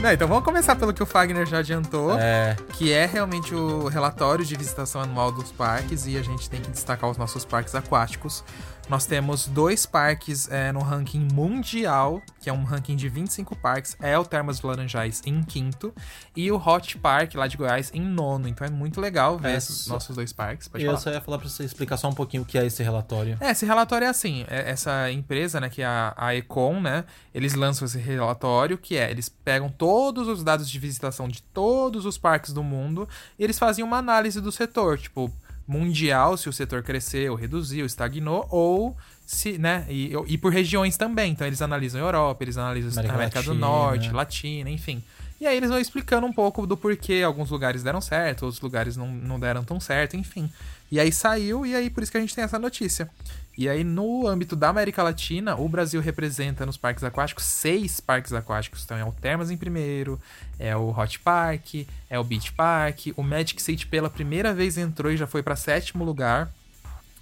[0.00, 3.88] Não, então vamos começar pelo que o Fagner já adiantou, é, que é realmente o
[3.88, 7.74] relatório de visitação anual dos parques e a gente tem que destacar os nossos parques
[7.74, 8.44] aquáticos.
[8.88, 13.96] Nós temos dois parques é, no ranking mundial, que é um ranking de 25 parques.
[14.00, 15.92] É o Termas de Laranjais em quinto.
[16.36, 18.46] E o Hot Park, lá de Goiás, em nono.
[18.46, 20.68] Então é muito legal ver É, esses só- nossos dois parques.
[20.68, 21.00] Pode E eu falar.
[21.02, 23.36] só ia falar pra você explicar só um pouquinho o que é esse relatório.
[23.40, 27.04] É, esse relatório é assim, é- essa empresa, né, que é a, a Econ, né,
[27.34, 32.06] eles lançam esse relatório que é, eles pegam todos os dados de visitação de todos
[32.06, 35.28] os parques do mundo e eles fazem uma análise do setor, tipo,
[35.66, 38.96] mundial, se o setor cresceu, reduziu, estagnou, ou
[39.26, 43.14] se, né, e, e por regiões também, então eles analisam a Europa, eles analisam América
[43.14, 43.66] América do Latina.
[43.66, 45.02] Norte, Latina, enfim.
[45.40, 48.96] E aí eles vão explicando um pouco do porquê alguns lugares deram certo, outros lugares
[48.96, 50.50] não, não deram tão certo, enfim.
[50.90, 53.10] E aí saiu, e aí por isso que a gente tem essa notícia.
[53.58, 58.32] E aí, no âmbito da América Latina, o Brasil representa nos parques aquáticos seis parques
[58.34, 58.82] aquáticos.
[58.84, 60.20] Então é o Termas em primeiro,
[60.58, 65.10] é o Hot Park, é o Beach Park, o Magic City pela primeira vez entrou
[65.10, 66.50] e já foi para sétimo lugar.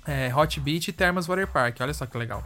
[0.06, 1.76] É, Hot Beach e Termas Water Park.
[1.80, 2.42] Olha só que legal.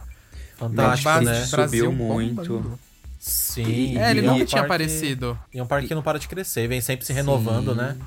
[0.55, 1.45] Fantástico, Base- né?
[1.45, 2.79] Subiu bombando.
[3.19, 3.97] Sim.
[3.97, 5.37] É, ele e um nunca tinha parque- aparecido.
[5.53, 7.97] E é um parque que não para de crescer, vem sempre se renovando, né?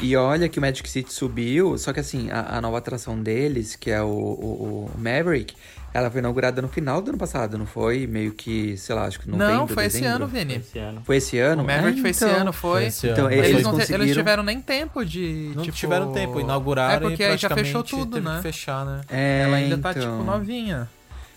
[0.00, 3.76] E olha que o Magic City subiu, só que assim, a, a nova atração deles,
[3.76, 5.54] que é o, o- o Maverick,
[5.92, 8.06] ela foi inaugurada no final do ano passado, não foi?
[8.06, 10.24] Meio que, sei lá, acho que novembro, Não, foi esse dezembro.
[10.24, 10.54] ano, Vini.
[10.56, 11.02] Esse ano.
[11.04, 11.62] Foi esse ano?
[11.62, 12.36] O Maverick É, foi esse então.
[12.40, 12.70] ano, foi.
[12.80, 13.34] Foi esse Então, ano.
[13.34, 15.52] eles Eles, Mas não te- eles conseguiram- tiveram nem tempo de.
[15.54, 15.76] não tipo...
[15.76, 18.40] tiveram tempo, inauguraram É porque e aí já fechou tudo, né?
[18.42, 19.02] fechar, né?
[19.08, 20.02] É, Ela ainda tá, então.
[20.18, 20.88] tipo, novinha.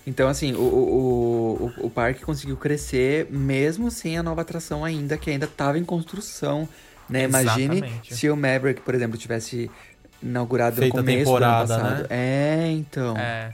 [0.08, 5.18] Então, assim, o, o, o, o parque conseguiu crescer mesmo sem a nova atração ainda,
[5.18, 6.66] que ainda estava em construção,
[7.08, 7.24] né?
[7.24, 8.14] Imagine Exatamente.
[8.14, 9.70] se o Maverick, por exemplo, tivesse
[10.22, 12.00] inaugurado Feita no começo temporada, do ano passado.
[12.00, 12.06] né?
[12.10, 13.16] É, então.
[13.18, 13.52] É.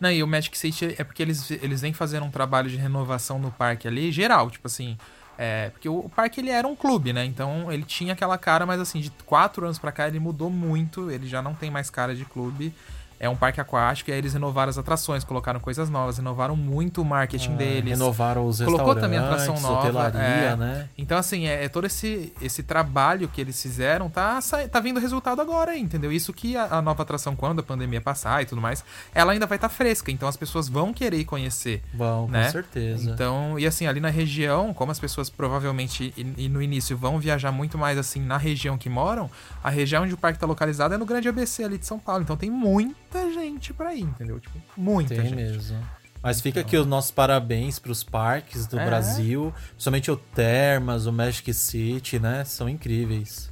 [0.00, 3.38] Não, e o Magic City é porque eles, eles vêm fazendo um trabalho de renovação
[3.38, 4.98] no parque ali, geral, tipo assim.
[5.38, 7.24] É, porque o, o parque ele era um clube, né?
[7.24, 11.10] Então ele tinha aquela cara, mas assim, de quatro anos pra cá ele mudou muito,
[11.10, 12.74] ele já não tem mais cara de clube.
[13.20, 17.02] É um parque aquático e aí eles renovaram as atrações, colocaram coisas novas, renovaram muito
[17.02, 17.90] o marketing Ah, deles.
[17.90, 20.56] Renovaram os Colocou também atração nova, hotelaria, é.
[20.56, 20.88] né?
[20.96, 24.38] Então, assim, é, é todo esse, esse trabalho que eles fizeram, tá,
[24.72, 26.10] tá vindo resultado agora, entendeu?
[26.10, 28.82] Isso que a, a nova atração, quando a pandemia passar e tudo mais,
[29.14, 31.82] ela ainda vai estar fresca, então as pessoas vão querer conhecer.
[31.92, 32.46] Vão, né?
[32.46, 33.10] com certeza.
[33.10, 37.18] Então, e assim, ali na região, como as pessoas provavelmente e, e no início vão
[37.18, 39.30] viajar muito mais assim na região que moram,
[39.62, 42.22] a região onde o parque tá localizado é no Grande ABC ali de São Paulo.
[42.22, 42.50] Então tem
[43.12, 44.38] muita gente pra ir, entendeu?
[44.38, 45.34] Tipo, muita Tem gente.
[45.34, 45.78] mesmo.
[46.22, 48.84] Mas fica aqui os nossos parabéns pros parques do É.
[48.84, 52.44] Brasil, principalmente o Termas, o Magic City, né?
[52.44, 53.50] São incríveis.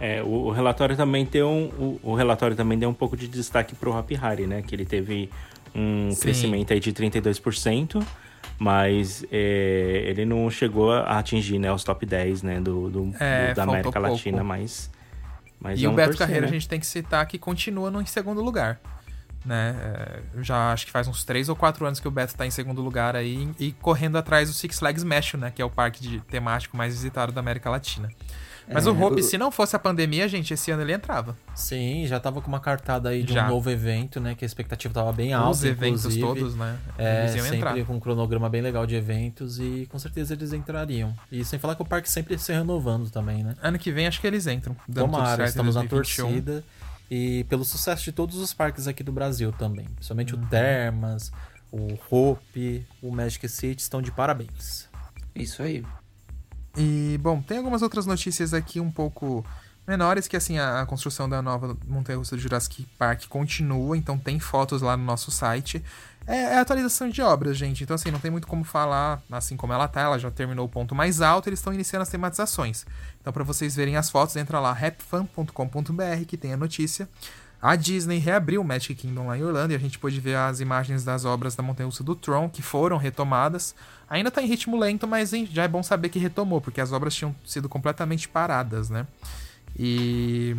[0.00, 3.28] É, o, o relatório também tem um, o, o relatório também deu um pouco de
[3.28, 4.62] destaque pro Happy Hari, né?
[4.62, 5.30] Que ele teve
[5.74, 6.20] um Sim.
[6.22, 8.02] crescimento aí de 32%,
[8.58, 13.48] mas é, ele não chegou a atingir né, os top 10 né, do, do- É,
[13.52, 14.08] do- da América pouco.
[14.08, 14.90] Latina, mas,
[15.60, 16.48] mas E o vamos Beto Carreira né?
[16.48, 18.80] a gente tem que citar que continua no, em segundo lugar.
[19.46, 19.76] Né?
[19.80, 22.44] É, eu já acho que faz uns 3 ou 4 anos que o Beto tá
[22.44, 25.52] em segundo lugar aí e correndo atrás do Six Flags México, né?
[25.54, 28.08] Que é o parque de, temático mais visitado da América Latina.
[28.68, 31.36] Mas É, o Hope, o- se não fosse a pandemia, gente, esse ano ele entrava.
[31.54, 33.44] Sim, já tava com uma cartada aí de Já.
[33.46, 34.34] um novo evento, né?
[34.34, 36.26] Que a expectativa tava bem alta, Os eventos inclusive.
[36.26, 36.76] todos, né?
[36.98, 37.84] É, eles iam sempre entrar.
[37.84, 41.14] com um cronograma bem legal de eventos e com certeza eles entrariam.
[41.30, 43.54] E sem falar que o parque sempre se renovando também, né?
[43.62, 44.74] Ano que vem acho que eles entram.
[44.92, 46.26] Tomara, estamos na 2021.
[46.26, 46.64] torcida.
[47.10, 49.86] E pelo sucesso de todos os parques aqui do Brasil também.
[49.86, 50.42] Principalmente Uhum.
[50.42, 51.30] o Termas,
[51.70, 54.88] o Hope, o Magic City estão de parabéns.
[55.34, 55.84] Isso aí.
[56.76, 59.44] E, bom, tem algumas outras notícias aqui um pouco
[59.86, 64.40] menores, que assim, a, a construção da nova montanha-russa do Jurassic Park continua, então tem
[64.40, 65.82] fotos lá no nosso site.
[66.26, 69.72] É, é atualização de obras, gente, então assim, não tem muito como falar assim como
[69.72, 72.84] ela tá, ela já terminou o ponto mais alto, eles estão iniciando as tematizações.
[73.20, 77.08] Então, para vocês verem as fotos, entra lá, rapfan.com.br, que tem a notícia.
[77.60, 80.60] A Disney reabriu o Magic Kingdom lá em Orlando e a gente pôde ver as
[80.60, 83.74] imagens das obras da montanha-russa do Tron, que foram retomadas.
[84.08, 86.92] Ainda tá em ritmo lento, mas hein, já é bom saber que retomou, porque as
[86.92, 89.06] obras tinham sido completamente paradas, né?
[89.78, 90.56] E...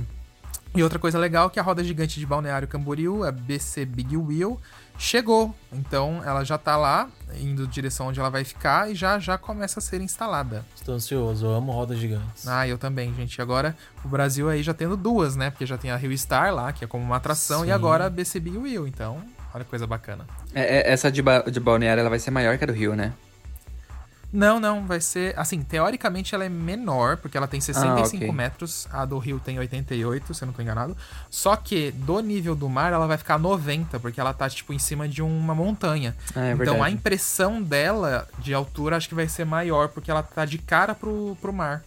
[0.75, 4.15] E outra coisa legal é que a roda gigante de Balneário Camboriú, a BC Big
[4.15, 4.61] Wheel,
[4.97, 5.55] chegou.
[5.71, 7.09] Então ela já tá lá,
[7.39, 10.63] indo em direção onde ela vai ficar e já já começa a ser instalada.
[10.75, 12.47] Estou ansioso, eu amo rodas gigantes.
[12.47, 13.41] Ah, eu também, gente.
[13.41, 15.49] Agora o Brasil aí já tendo duas, né?
[15.49, 17.69] Porque já tem a Rio Star lá, que é como uma atração, Sim.
[17.69, 18.87] e agora a BC Big Wheel.
[18.87, 20.27] Então, olha que coisa bacana.
[20.53, 22.95] É, é, essa de, ba de Balneário, ela vai ser maior que a do Rio,
[22.95, 23.13] né?
[24.31, 25.37] Não, não, vai ser.
[25.39, 28.31] Assim, teoricamente ela é menor, porque ela tem 65 ok.
[28.31, 30.97] metros, a do Rio tem 88, se eu não tô enganado.
[31.29, 34.79] Só que do nível do mar ela vai ficar 90, porque ela tá, tipo, em
[34.79, 36.13] cima de uma montanha.
[36.35, 36.81] Ah, é então verdade.
[36.83, 40.93] a impressão dela de altura acho que vai ser maior, porque ela tá de cara
[40.93, 41.83] pro, pro mar.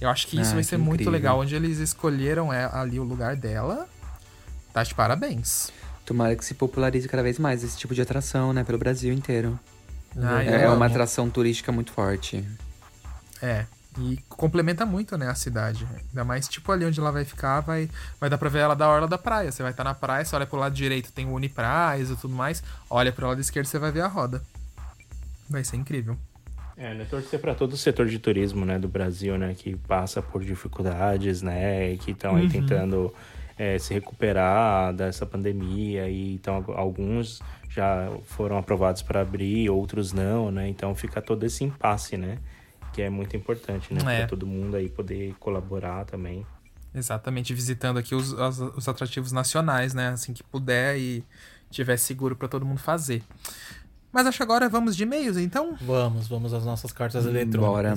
[0.00, 1.12] Eu acho que isso Ah, vai que ser muito incrível.
[1.12, 1.40] legal.
[1.40, 3.86] Onde eles escolheram é, ali o lugar dela,
[4.72, 5.70] tá de parabéns.
[6.04, 8.64] Tomara que se popularize cada vez mais esse tipo de atração, né?
[8.64, 9.58] Pelo Brasil inteiro.
[10.16, 10.84] Ai, é eu uma amo.
[10.84, 12.44] atração turística muito forte.
[13.42, 13.66] É.
[13.98, 15.86] E complementa muito, né, a cidade.
[16.08, 17.88] Ainda mais, tipo, ali onde ela vai ficar, vai,
[18.20, 19.52] vai dar pra ver ela da orla da praia.
[19.52, 22.34] Você vai estar na praia, você olha pro lado direito, tem o Unipraias e tudo
[22.34, 22.62] mais.
[22.90, 24.42] Olha pro lado esquerdo, você vai ver a roda.
[25.48, 26.16] Vai ser incrível.
[26.76, 30.20] É, né, torcer para todo o setor de turismo, né, do Brasil, né, que passa
[30.20, 33.14] por dificuldades, né, e que estão aí tentando
[33.56, 37.40] é, se recuperar dessa pandemia e então alguns
[37.74, 42.38] já foram aprovados para abrir, outros não, né, então fica todo esse impasse, né,
[42.92, 44.18] que é muito importante, né, É.
[44.20, 46.46] para todo mundo aí poder colaborar também.
[46.94, 50.10] Exatamente, visitando aqui os, os, os atrativos nacionais, né?
[50.10, 51.24] Assim que puder e
[51.68, 53.20] tiver seguro pra todo mundo fazer.
[54.12, 55.74] Mas acho que agora vamos de e-mails, então?
[55.80, 57.26] Vamos, vamos às nossas cartas
[57.58, 57.94] Bora.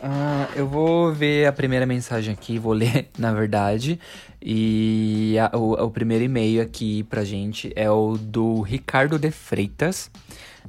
[0.00, 3.98] Ah, eu vou ver a primeira mensagem aqui, vou ler, na verdade.
[4.40, 10.08] E a- o, o primeiro e-mail aqui pra gente é o do Ricardo de Freitas,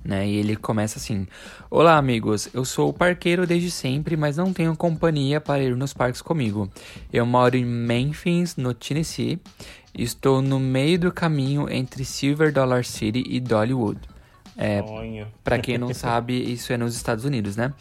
[0.04, 0.28] né?
[0.28, 1.28] E ele começa assim:
[1.70, 2.50] Olá, amigos.
[2.54, 6.68] Eu sou parqueiro desde sempre, mas não tenho companhia para ir nos parques comigo.
[7.14, 9.40] Eu moro em Memphis, no Tennessee.
[9.94, 14.00] Estou no meio do caminho entre Silver Dollar City e Dollywood.
[14.62, 14.84] É.
[15.42, 17.74] Pra quem não sabe, isso é nos Estados Unidos, né?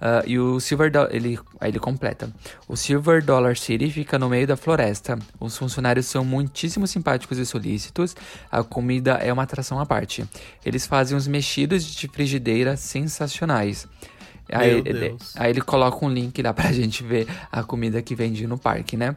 [0.00, 2.28] Ah, e o Silver Dollar, ele, aí ele completa.
[2.66, 5.16] O Silver Dollar City fica no meio da floresta.
[5.38, 8.16] Os funcionários são muitíssimo simpáticos e solícitos.
[8.50, 10.28] A comida é uma atração à parte.
[10.66, 13.86] Eles fazem uns mexidos de frigideira sensacionais.
[14.52, 18.44] Aí, ele, aí ele coloca um link lá pra gente ver a comida que vende
[18.48, 19.14] no parque, né?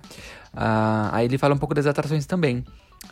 [0.56, 2.64] Ah, aí ele fala um pouco das atrações também.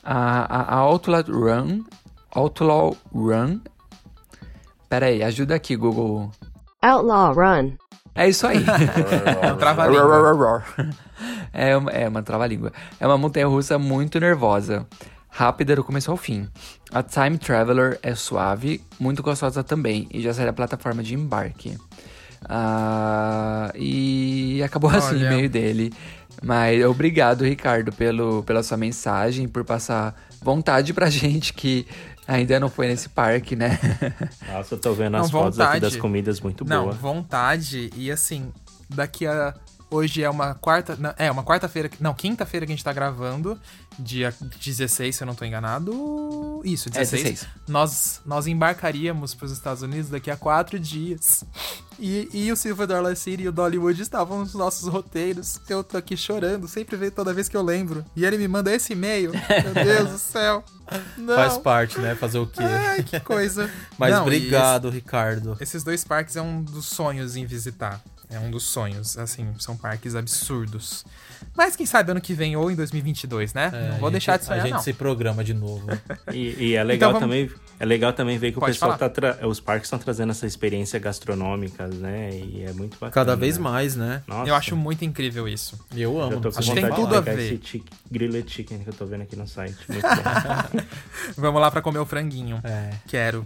[0.03, 1.83] A, a, a Outlaw Run,
[2.31, 3.59] Outlaw Run
[4.89, 6.31] Pera aí, ajuda aqui, Google.
[6.81, 7.73] Outlaw Run.
[8.13, 8.63] É isso aí.
[9.41, 10.63] É um trava-língua.
[11.51, 12.71] é, uma, é uma trava-língua.
[12.99, 14.87] É uma montanha-russa muito nervosa.
[15.29, 16.47] Rápida do começo ao fim.
[16.93, 20.07] A Time Traveler é suave, muito gostosa também.
[20.11, 21.77] E já sai da plataforma de embarque.
[22.47, 25.25] Ah, e acabou assim o Olha.
[25.25, 25.93] e-mail dele.
[26.41, 31.85] Mas obrigado, Ricardo, pelo, pela sua mensagem, por passar vontade pra gente que
[32.27, 33.79] ainda não foi nesse parque, né?
[34.51, 35.81] Nossa, eu tô vendo Não, as fotos aqui vontade.
[35.81, 36.97] das comidas muito Não, boas.
[36.97, 37.89] vontade.
[37.95, 38.51] E assim,
[38.89, 39.53] daqui a.
[39.89, 40.95] Hoje é uma quarta.
[40.95, 41.89] não, É, uma quarta-feira.
[41.99, 43.59] Não, quinta-feira que a gente tá gravando.
[43.97, 44.33] Dia
[44.63, 46.61] 16, se eu não tô enganado.
[46.65, 47.23] Isso, 16.
[47.23, 47.47] 16.
[47.67, 51.45] Nós, nós embarcaríamos pros Estados Unidos daqui a quatro dias.
[51.97, 55.61] E, e o Silver Dollar City e o Dollywood estavam nos nossos roteiros.
[55.69, 58.03] Eu tô aqui chorando, sempre veio toda vez que eu lembro.
[58.15, 59.31] E ele me manda esse e-mail.
[59.31, 60.61] Meu Deus do céu.
[61.17, 61.35] Não.
[61.35, 62.15] Faz parte, né?
[62.15, 62.61] Fazer o quê?
[62.63, 63.69] Ai, que coisa.
[63.97, 65.53] Mas Não, obrigado, Ricardo.
[65.53, 68.01] esse- esses dois parques é um dos sonhos em visitar.
[68.29, 71.05] É um dos sonhos, assim, são parques absurdos.
[71.55, 73.71] Mas quem sabe ano que vem ou em 2022, né?
[73.73, 74.81] É, não vou deixar gente- de sonhar, A gente não.
[74.81, 75.87] se programa de novo.
[76.33, 77.65] E, e é legal Então vamos- também.
[77.77, 79.09] É legal também ver que Pode o pessoal falar.
[79.09, 82.29] tá tra- os parques estão trazendo essa experiência gastronômica, né?
[82.33, 83.11] E é muito bacana.
[83.11, 83.63] Cada vez né?
[83.63, 84.23] mais, né?
[84.27, 85.77] Nossa, Eu acho muito incrível isso.
[85.93, 86.33] E eu amo.
[86.33, 87.53] Eu tô com Acho que tem tudo a ver.
[87.61, 89.75] esse grilled chicken que eu tô vendo aqui no site.
[89.89, 90.81] Muito bom.
[91.37, 92.59] Vamos lá pra comer o franguinho.
[92.63, 92.91] É.
[93.07, 93.45] Quero.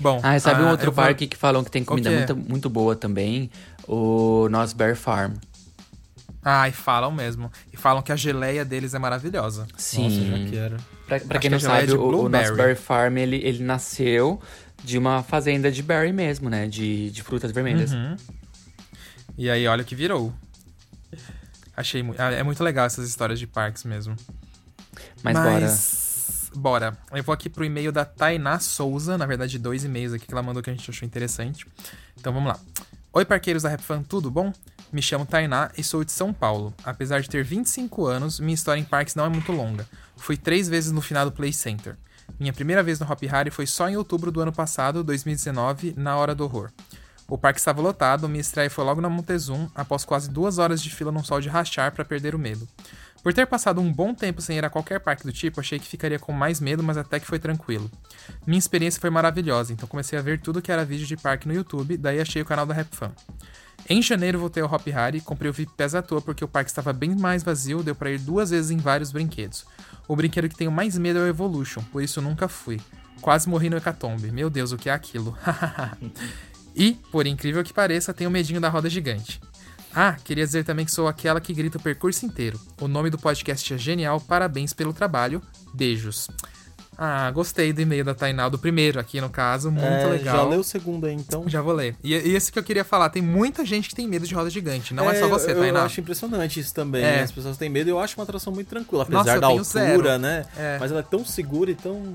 [0.00, 0.18] Bom.
[0.24, 2.68] Ah, sabe um ah, outro eu vou- parque que falam que tem comida muito, muito
[2.68, 3.48] boa também?
[3.86, 5.34] O Nosso Bear Farm.
[6.44, 7.50] Ai, falam mesmo.
[7.72, 9.66] E falam que a geleia deles é maravilhosa.
[9.76, 10.04] Sim.
[10.08, 10.76] Nossa, já quero.
[11.06, 12.28] Pra, pra quem que não é sabe, de o, o.
[12.28, 14.40] Bear Farm, ele, ele nasceu
[14.82, 16.66] de uma fazenda de berry mesmo, né?
[16.66, 17.92] De, de frutas vermelhas.
[17.92, 18.16] Uhum.
[19.38, 20.32] E aí, olha o que virou.
[21.76, 24.16] Achei mu- ah, É muito legal essas histórias de parques mesmo.
[25.22, 25.60] Mas, bora.
[25.60, 26.98] Mas, bora.
[27.12, 30.42] Eu vou aqui pro e-mail da Tainá Souza, na verdade, dois e-mails aqui que ela
[30.42, 31.66] mandou que a gente achou interessante.
[32.18, 32.58] Então vamos lá.
[33.14, 34.50] Oi, parqueiros da RapFan, tudo bom?
[34.90, 36.72] Me chamo Tainá e sou de São Paulo.
[36.82, 39.86] Apesar de ter 25 anos, minha história em parques não é muito longa.
[40.16, 41.98] Fui três vezes no finado Play Center.
[42.40, 46.16] Minha primeira vez no Hop Hari foi só em outubro do ano passado, 2019, na
[46.16, 46.70] Hora do Horror.
[47.28, 50.88] O parque estava lotado, minha estreia foi logo na Montezum, após quase duas horas de
[50.88, 52.66] fila num sol de rachar para perder o medo.
[53.22, 55.86] Por ter passado um bom tempo sem ir a qualquer parque do tipo, achei que
[55.86, 57.90] ficaria com mais medo, mas até que foi tranquilo.
[58.46, 61.54] Minha experiência foi maravilhosa, então comecei a ver tudo que era vídeo de parque no
[61.54, 63.12] YouTube, daí achei o canal da RapFan.
[63.88, 66.70] Em janeiro voltei ao Hop Hari, comprei o VIP Pés à toa porque o parque
[66.70, 69.64] estava bem mais vazio, deu pra ir duas vezes em vários brinquedos.
[70.08, 72.80] O brinquedo que tenho mais medo é o Evolution, por isso nunca fui.
[73.20, 74.32] Quase morri no Hecatombe.
[74.32, 75.36] Meu Deus, o que é aquilo?
[76.74, 79.40] e, por incrível que pareça, tenho medinho da roda gigante.
[79.94, 82.58] Ah, queria dizer também que sou aquela que grita o percurso inteiro.
[82.80, 85.42] O nome do podcast é genial, parabéns pelo trabalho.
[85.74, 86.28] Beijos.
[86.96, 90.36] Ah, gostei do e-mail da Tainá, do primeiro aqui no caso, muito É, legal.
[90.36, 91.48] Já leu o segundo aí, então.
[91.48, 91.96] Já vou ler.
[92.04, 94.48] E, e esse que eu queria falar, tem muita gente que tem medo de roda
[94.50, 94.92] gigante.
[94.94, 95.80] Não é, só você, eu, Tainá.
[95.80, 97.02] Eu acho impressionante isso também.
[97.02, 97.16] É.
[97.16, 97.22] né?
[97.22, 97.88] As pessoas têm medo.
[97.88, 100.18] Eu acho uma atração muito tranquila, apesar Nossa, eu da altura, zero.
[100.18, 100.44] né?
[100.56, 100.76] É.
[100.78, 102.14] Mas ela é tão segura e tão.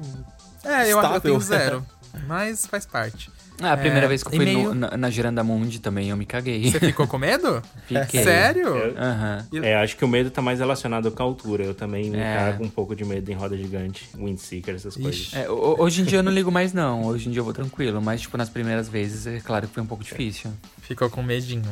[0.64, 1.22] É, eu, eu estável.
[1.22, 1.86] tenho zero.
[2.28, 3.30] Mas faz parte.
[3.62, 6.10] Ah, a primeira É, vez que eu fui e-mail- no- na, na Giranda Mundi também,
[6.10, 6.70] eu me caguei.
[6.72, 7.62] Você ficou com medo?
[7.88, 8.24] Fiquei.
[8.24, 8.68] Sério?
[8.98, 9.48] Aham.
[9.52, 11.64] E- É, acho que o medo tá mais relacionado com a altura.
[11.64, 12.36] Eu também me É.
[12.36, 15.16] cago um pouco de medo em roda gigante, windseeker, essas coisas.
[15.16, 15.38] Ixi.
[15.38, 17.06] É, ho- hoje em dia eu não ligo mais, não.
[17.06, 18.02] Hoje em dia eu vou tranquilo.
[18.02, 20.52] Mas, tipo, nas primeiras vezes, é claro que foi um pouco difícil.
[20.82, 21.64] Ficou com medinho.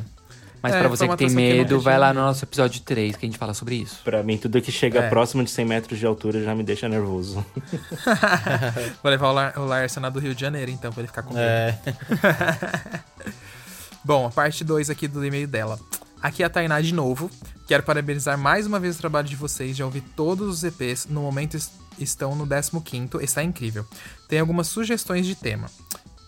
[0.66, 2.82] Mas É, pra foi você que tem que medo, não vai lá no nosso episódio
[2.82, 4.02] 3 que a gente fala sobre isso.
[4.04, 5.10] Pra mim, tudo que chega É.
[5.10, 7.46] próximo de 100 metros de altura já me deixa nervoso.
[9.04, 11.22] Vou levar o, Lar o Larson lá do Rio de Janeiro, então, pra ele ficar
[11.24, 11.44] com medo.
[11.46, 11.78] É.
[14.04, 15.80] Bom, a parte 2 aqui do e-mail dela.
[16.22, 17.30] Aqui é a Tainá de novo.
[17.68, 19.76] Quero parabenizar mais uma vez o trabalho de vocês.
[19.78, 21.08] Já ouvi todos os EPs.
[21.10, 23.22] No momento es- estão no 15º.
[23.22, 23.86] Está incrível.
[24.28, 25.68] Tem algumas sugestões de tema.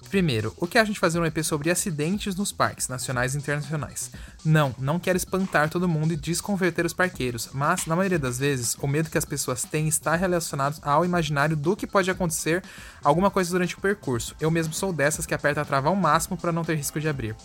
[0.10, 4.10] Primeiro, o que a gente fazer um EP sobre acidentes nos parques, nacionais e internacionais?
[4.44, 8.76] Não, não quero espantar todo mundo e desconverter os parqueiros, mas, na maioria das vezes,
[8.82, 12.64] o medo que as pessoas têm está relacionado ao imaginário do que pode acontecer
[13.04, 14.34] alguma coisa durante o percurso.
[14.40, 17.10] Eu mesmo sou dessas que aperta a trava ao máximo para não ter risco de
[17.10, 17.36] abrir.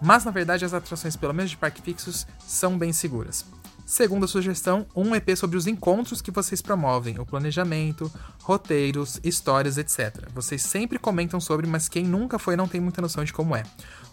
[0.00, 3.44] Mas, na verdade, as atrações, pelo menos de parque fixos, são bem seguras.
[3.90, 8.12] Segunda sugestão, um EP sobre os encontros que vocês promovem, o planejamento,
[8.42, 10.28] roteiros, histórias, etc.
[10.34, 13.62] Vocês sempre comentam sobre, mas quem nunca foi não tem muita noção de como é.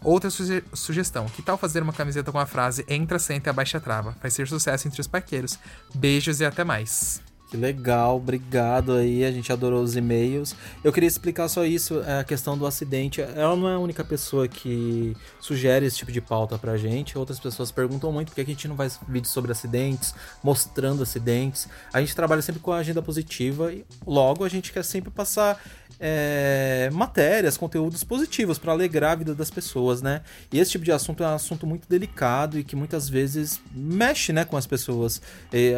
[0.02, 3.78] Outra suge- sugestão, que tal fazer uma camiseta com a frase Entra, senta e abaixa
[3.78, 4.16] a trava?
[4.22, 5.60] Vai ser sucesso entre os parqueiros.
[5.94, 7.20] Beijos e até mais.
[7.50, 10.56] Que legal, obrigado aí, a gente adorou os e-mails.
[10.84, 13.22] Eu queria explicar só isso, é, a questão do acidente.
[13.22, 17.18] Ela não é a única pessoa que sugere esse tipo de pauta pra gente.
[17.18, 21.68] Outras pessoas perguntam muito por que a gente não faz vídeos sobre acidentes, mostrando acidentes.
[21.94, 25.62] A gente trabalha sempre com a agenda positiva e logo a gente quer sempre passar
[26.00, 30.22] é, matérias, conteúdos positivos para alegrar a vida das pessoas, né?
[30.52, 34.32] E esse tipo de assunto é um assunto muito delicado e que muitas vezes mexe,
[34.34, 35.22] né, com as pessoas.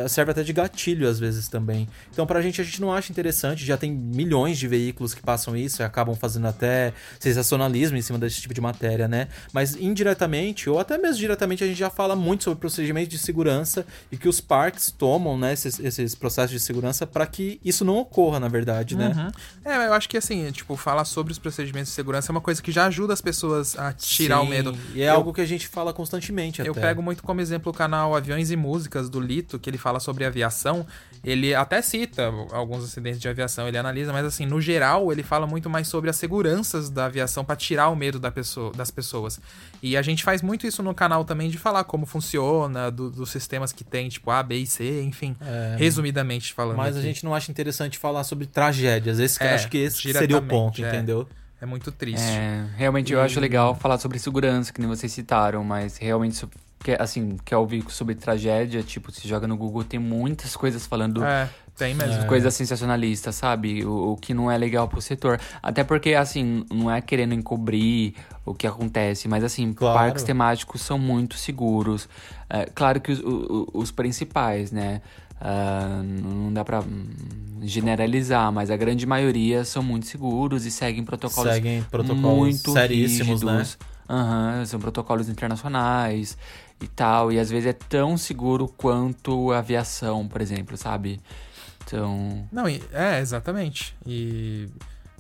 [0.10, 1.88] Serve até de gatilho às vezes também.
[2.12, 3.66] Então, pra gente, a gente não acha interessante.
[3.66, 8.20] Já tem milhões de veículos que passam isso e acabam fazendo até sensacionalismo em cima
[8.20, 9.28] desse tipo de matéria, né?
[9.54, 13.86] Mas indiretamente, ou até mesmo diretamente, a gente já fala muito sobre procedimentos de segurança
[14.12, 17.98] e que os parques tomam, né, esses, esses processos de segurança para que isso não
[17.98, 19.14] ocorra, na verdade, né?
[19.16, 19.72] Uhum.
[19.72, 22.62] É, eu acho que assim, tipo, falar sobre os procedimentos de segurança é uma coisa
[22.62, 24.78] que já ajuda as pessoas a tirar o Sim, medo.
[24.94, 26.82] E é Eu- algo que a gente fala constantemente Eu até.
[26.82, 30.26] pego muito como exemplo o canal Aviões e Músicas do Lito, que ele fala sobre
[30.26, 30.86] aviação.
[31.24, 35.46] Ele até cita alguns acidentes de aviação, ele analisa, mas assim, no geral, ele fala
[35.48, 39.40] muito mais sobre as seguranças da aviação para tirar o medo da pessoa, das pessoas.
[39.82, 43.30] E a gente faz muito isso no canal também de falar como funciona, do- dos
[43.30, 45.36] sistemas que tem, tipo A, B e C, enfim,
[45.78, 46.76] resumidamente falando.
[46.76, 46.78] É.
[46.78, 47.08] Mas a aqui.
[47.08, 49.20] gente não acha interessante falar sobre tragédias.
[49.20, 50.88] Esse, É, acho que esse seria o ponto, é.
[50.88, 51.28] entendeu?
[51.60, 52.22] é muito triste.
[52.24, 56.36] É, realmente eu acho legal falar sobre segurança, que nem vocês citaram, mas realmente,
[56.84, 61.22] quer, assim, quer ouvir sobre tragédia, tipo, se joga no Google, tem muitas coisas falando
[61.24, 61.48] É,
[61.78, 62.26] tem mesmo.
[62.26, 63.86] coisas sensacionalistas, sabe?
[63.86, 65.40] O, o que não é legal pro setor.
[65.62, 68.14] Até porque, assim, não é querendo encobrir
[68.46, 69.94] o que acontece, mas, assim, Claro.
[69.94, 72.08] parques temáticos são muito seguros.
[72.50, 75.02] É, claro que os, o- o- os principais, né?
[75.40, 77.06] Ah, não dá pra hum,
[77.62, 83.44] generalizar, mas a grande maioria são muito seguros e seguem protocolos Seguem protocolos muito seríssimos,
[83.44, 83.58] né?
[83.58, 83.78] rígidos.
[84.10, 86.38] Aham, são protocolos internacionais
[86.82, 87.32] e tal.
[87.32, 91.20] E às vezes é tão seguro quanto a aviação, por exemplo, sabe?
[91.84, 92.48] Então.
[92.52, 93.96] Não, é, exatamente.
[94.06, 94.70] E.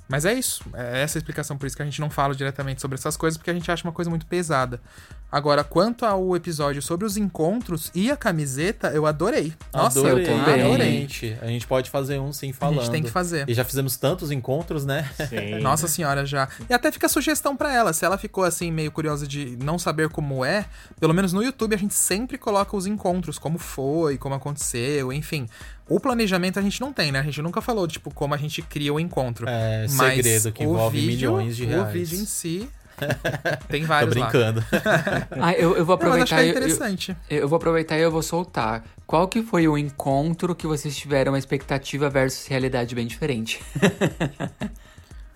[0.09, 0.63] Mas é isso.
[0.73, 3.37] É essa a explicação, por isso que a gente não fala diretamente sobre essas coisas,
[3.37, 4.81] porque a gente acha uma coisa muito pesada.
[5.29, 9.51] Agora, quanto ao episódio sobre os encontros e a camiseta, eu adorei.
[9.73, 10.55] Nossa, adorei, eu também.
[10.55, 11.37] realmente.
[11.41, 12.79] A gente pode fazer um sim A falando.
[12.81, 13.47] gente tem que fazer.
[13.49, 15.09] E já fizemos tantos encontros, né?
[15.29, 15.59] Sim.
[15.61, 16.47] Nossa senhora, já.
[16.69, 17.91] E até fica a sugestão pra ela.
[17.91, 20.65] Se ela ficou assim, meio curiosa de não saber como é,
[20.99, 25.45] pelo menos no YouTube a gente sempre coloca os encontros, como foi, como aconteceu, enfim.
[25.89, 27.19] O planejamento a gente não tem, né?
[27.19, 29.47] A gente nunca falou, tipo, como a gente cria o encontro.
[29.47, 31.93] É, Mas segredo que o envolve vídeo, milhões de O reais.
[31.93, 32.69] vídeo em si
[33.69, 34.27] tem Tô vários lá.
[34.27, 34.63] brincando.
[35.39, 36.41] Ah, eu, eu vou Não, que aproveitar.
[36.41, 37.17] é e- eu- interessante.
[37.29, 38.83] eu, eu vou aproveitar e eu vou soltar.
[39.05, 43.61] Qual que foi o encontro que vocês tiveram uma expectativa versus realidade bem diferente?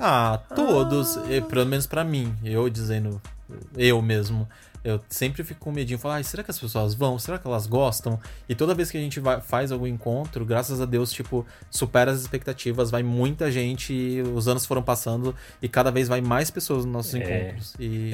[0.03, 1.16] Ah, todos.
[1.30, 2.34] E, pelo menos pra mim.
[2.43, 3.22] Eu dizendo.
[3.78, 4.49] Eu mesmo.
[4.84, 5.99] Eu sempre fico com medinho.
[5.99, 7.19] Falo, ai, será que as pessoas vão?
[7.19, 8.19] Será que elas gostam?
[8.49, 12.11] E toda vez que a gente vai- faz algum encontro, graças a Deus, tipo, supera
[12.11, 12.89] as expectativas.
[12.89, 13.93] Vai muita gente.
[13.93, 15.36] e Os anos foram passando.
[15.61, 17.73] E cada vez vai mais pessoas nos nossos É, encontros.
[17.79, 18.11] E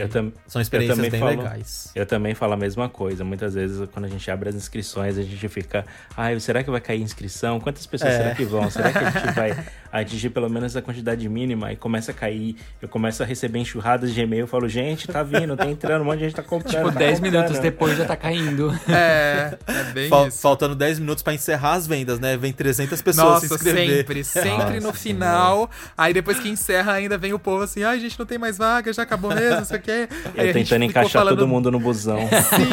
[0.48, 1.92] são experiências bem falo- legais.
[1.96, 3.24] Eu também falo a mesma coisa.
[3.24, 5.86] Muitas vezes, quando a gente abre as inscrições, a gente fica.
[6.16, 7.60] Ai, será que vai cair inscrição?
[7.60, 8.18] Quantas pessoas É.
[8.18, 8.70] será que vão?
[8.70, 9.66] Será que a gente vai.
[9.90, 14.14] atingir pelo menos a quantidade mínima e começa a cair, eu começo a receber enxurradas
[14.14, 16.84] de e-mail, eu falo, gente, tá vindo, tá entrando, um monte de gente tá comprando.
[16.86, 17.34] Tipo, tá 10 comprando.
[17.34, 18.68] minutos depois já tá caindo.
[18.88, 20.40] É, é bem Fal- isso.
[20.42, 22.36] faltando 10 minutos pra encerrar as vendas, né?
[22.38, 23.98] Vem 300 pessoas se Nossa, inscrever.
[23.98, 25.70] sempre, sempre no Nossa final.
[25.98, 28.92] Aí depois que encerra, ainda vem o povo assim, ai, gente, não tem mais vaga,
[28.94, 30.08] já acabou mesmo, não sei o quê.
[30.38, 32.18] Aí tentando encaixar falando- todo mundo no busão.
[32.30, 32.68] Sim.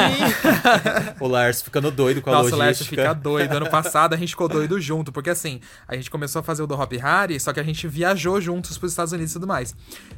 [1.19, 3.01] O Lars ficando doido com a Nossa, o Lércio logística.
[3.01, 3.55] fica doido.
[3.55, 6.67] Ano passado a gente ficou doido junto, porque assim, a gente começou a fazer o
[6.67, 9.75] do Hop Harry, só que a gente viajou juntos pros Estados Unidos e tudo mais.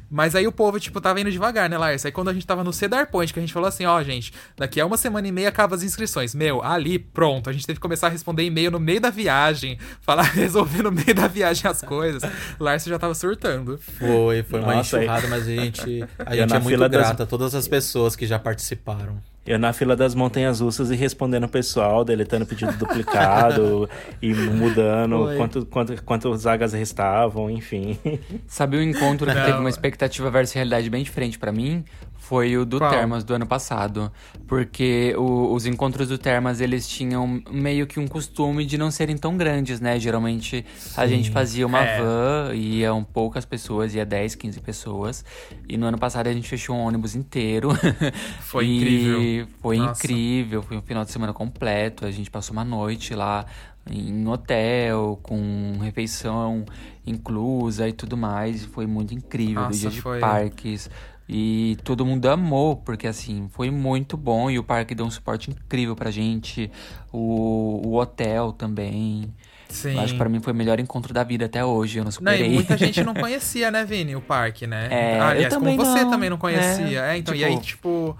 [0.10, 2.06] Mas aí o povo, tipo, tava indo devagar, né, Lars?
[2.06, 4.32] Aí quando a gente tava no Cedar Point, que a gente falou assim, ó, gente,
[4.56, 6.36] daqui a uma semana e meia acaba as inscrições.
[6.36, 7.50] Meu, ali, pronto.
[7.50, 10.92] A gente teve que começar a responder e-mail no meio da viagem, falar, resolver no
[10.92, 12.22] meio da viagem as coisas.
[12.60, 13.78] Lárcio já tava surtando.
[13.80, 17.24] Foi, foi uma Nossa, enxurrada, mas a gente, a Eu gente é muito das- grato
[17.24, 19.20] a todas as pessoas que já participaram.
[19.46, 23.90] Eu na fila das montanhas russas e respondendo o pessoal, deletando pedido duplicado
[24.22, 27.98] e mudando quanto, quanto, quantas vagas restavam, enfim.
[28.46, 29.46] Sabe o encontro que Não.
[29.46, 31.86] teve uma expectativa versus realidade bem diferente pra mim?
[32.28, 32.90] Foi o do Qual?
[32.90, 34.12] Termas do ano passado.
[34.48, 39.16] Porque o- os encontros do Termas, eles tinham meio que um costume de não serem
[39.18, 39.98] tão grandes, né?
[40.00, 40.66] Geralmente
[40.98, 42.02] a gente fazia uma É.
[42.02, 45.24] van, iam poucas pessoas, ia 10, 15 pessoas.
[45.70, 47.70] E no ano passado a gente fechou um ônibus inteiro.
[48.42, 49.48] Foi incrível.
[49.62, 49.92] Foi Nossa.
[50.06, 52.06] incrível, foi um final de semana completo.
[52.06, 53.46] A gente passou uma noite lá
[53.90, 56.66] em hotel, com refeição
[57.06, 58.66] inclusa e tudo mais.
[58.66, 60.20] Foi muito incrível, Nossa, dia de foi.
[60.20, 60.90] parques.
[61.30, 65.52] E todo mundo amou, porque assim, foi muito bom e o parque deu um suporte
[65.52, 66.72] incrível pra gente.
[67.12, 69.34] O, o hotel também.
[69.68, 69.96] Sim.
[69.96, 71.98] Eu acho que pra mim foi o melhor encontro da vida até hoje.
[71.98, 72.46] Eu não Não, superei.
[72.48, 74.88] e muita gente não conhecia, né, Vini, o parque, né?
[74.90, 76.10] É, Aliás, eu como também você não.
[76.12, 77.02] também não conhecia.
[77.02, 78.18] É, É, então, e tipo- aí, tipo,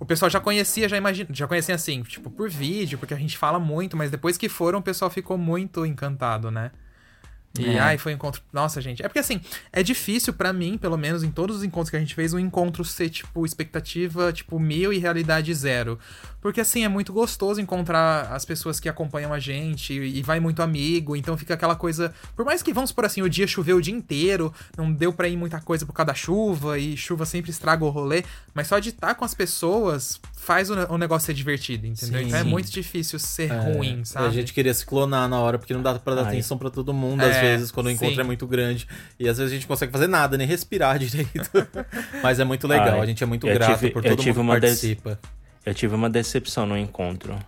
[0.00, 3.38] o pessoal já conhecia, já imagina, já conhecia assim, tipo, por vídeo, porque a gente
[3.38, 6.72] fala muito, mas depois que foram, o pessoal ficou muito encantado, né?
[7.58, 7.78] E É.
[7.78, 8.42] ai, foi um encontro.
[8.52, 9.02] Nossa, gente.
[9.04, 9.40] É porque assim,
[9.72, 12.38] é difícil pra mim, pelo menos em todos os encontros que a gente fez, um
[12.38, 15.98] encontro ser, tipo, expectativa, tipo, mil e realidade zero.
[16.40, 20.62] Porque assim, é muito gostoso encontrar as pessoas que acompanham a gente e vai muito
[20.62, 22.14] amigo, então fica aquela coisa.
[22.36, 25.26] Por mais que, vamos por assim, o dia choveu o dia inteiro, não deu pra
[25.28, 28.22] ir muita coisa por causa da chuva, e chuva sempre estraga o rolê,
[28.54, 32.20] mas só de estar com as pessoas faz o, ne- o negócio ser divertido, entendeu?
[32.20, 32.26] Sim.
[32.28, 32.48] então é Sim.
[32.48, 34.26] muito difícil ser É, ruim, sabe?
[34.28, 36.28] A gente queria se clonar na hora, porque não dá pra dar Ai.
[36.28, 38.20] atenção pra todo mundo, às É, vezes, quando o encontro sim.
[38.20, 38.86] é muito grande.
[39.18, 41.50] E às vezes a gente não consegue fazer nada, nem respirar direito.
[42.22, 44.22] Mas é muito legal, Ai, a gente é muito eu grato tive- por eu todo
[44.22, 45.18] tive mundo que participa.
[45.68, 47.38] Eu tive uma decepção no encontro.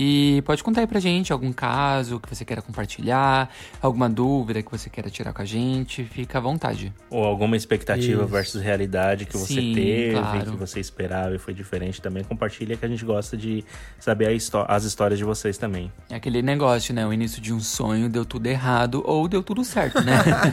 [0.00, 3.50] E pode contar aí pra gente algum caso que você queira compartilhar,
[3.82, 6.92] alguma dúvida que você queira tirar com a gente, fica à vontade.
[7.10, 8.30] Ou alguma expectativa Isso.
[8.32, 10.52] versus realidade que você Sim, teve, claro.
[10.52, 12.22] que você esperava e foi diferente também.
[12.22, 13.64] Compartilha que a gente gosta de
[13.98, 15.90] saber histó- as histórias de vocês também.
[16.08, 17.04] É aquele negócio, né?
[17.04, 20.12] O início de um sonho deu tudo errado ou deu tudo certo, né?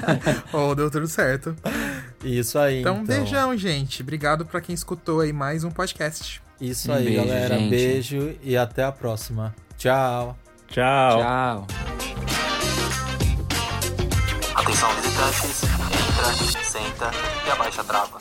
[0.51, 1.55] Oh, deu tudo certo.
[2.23, 2.79] Isso aí.
[2.79, 4.01] Então, Então, beijão, gente.
[4.01, 6.41] Obrigado pra quem escutou aí mais um podcast.
[6.59, 7.57] Isso Um aí, beijo, galera.
[7.59, 7.69] gente.
[7.69, 9.53] Beijo e até a próxima.
[9.77, 10.37] Tchau.
[10.67, 11.19] Tchau.
[11.19, 11.67] Tchau.
[14.55, 15.63] Atenção, visitantes.
[15.63, 17.11] Entra, senta
[17.47, 18.19] e abaixa a trava.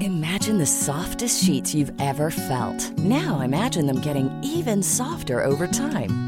[0.00, 2.90] Imagine imagine the softest sheets you've ever felt.
[2.98, 6.27] Now imagine them getting even softer over time.